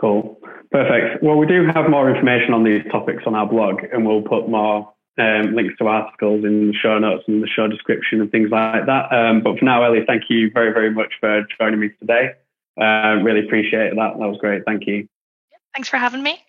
Cool. 0.00 0.38
Perfect. 0.70 1.22
Well, 1.22 1.36
we 1.36 1.46
do 1.46 1.66
have 1.66 1.90
more 1.90 2.10
information 2.14 2.54
on 2.54 2.64
these 2.64 2.82
topics 2.90 3.24
on 3.26 3.34
our 3.34 3.46
blog, 3.46 3.82
and 3.92 4.06
we'll 4.06 4.22
put 4.22 4.48
more 4.48 4.92
um, 5.18 5.54
links 5.54 5.74
to 5.78 5.86
articles 5.86 6.44
in 6.44 6.68
the 6.68 6.74
show 6.74 6.98
notes 6.98 7.24
and 7.28 7.42
the 7.42 7.46
show 7.46 7.68
description 7.68 8.20
and 8.20 8.30
things 8.30 8.50
like 8.50 8.86
that. 8.86 9.12
Um, 9.12 9.42
but 9.42 9.58
for 9.58 9.64
now, 9.64 9.82
Ellie, 9.82 10.04
thank 10.06 10.24
you 10.30 10.50
very, 10.52 10.72
very 10.72 10.90
much 10.90 11.12
for 11.20 11.46
joining 11.60 11.80
me 11.80 11.90
today. 12.00 12.32
Uh, 12.80 13.20
really 13.22 13.44
appreciate 13.44 13.94
that. 13.94 14.14
That 14.18 14.26
was 14.26 14.38
great. 14.40 14.64
Thank 14.64 14.86
you. 14.86 15.06
Thanks 15.74 15.88
for 15.88 15.98
having 15.98 16.22
me. 16.22 16.42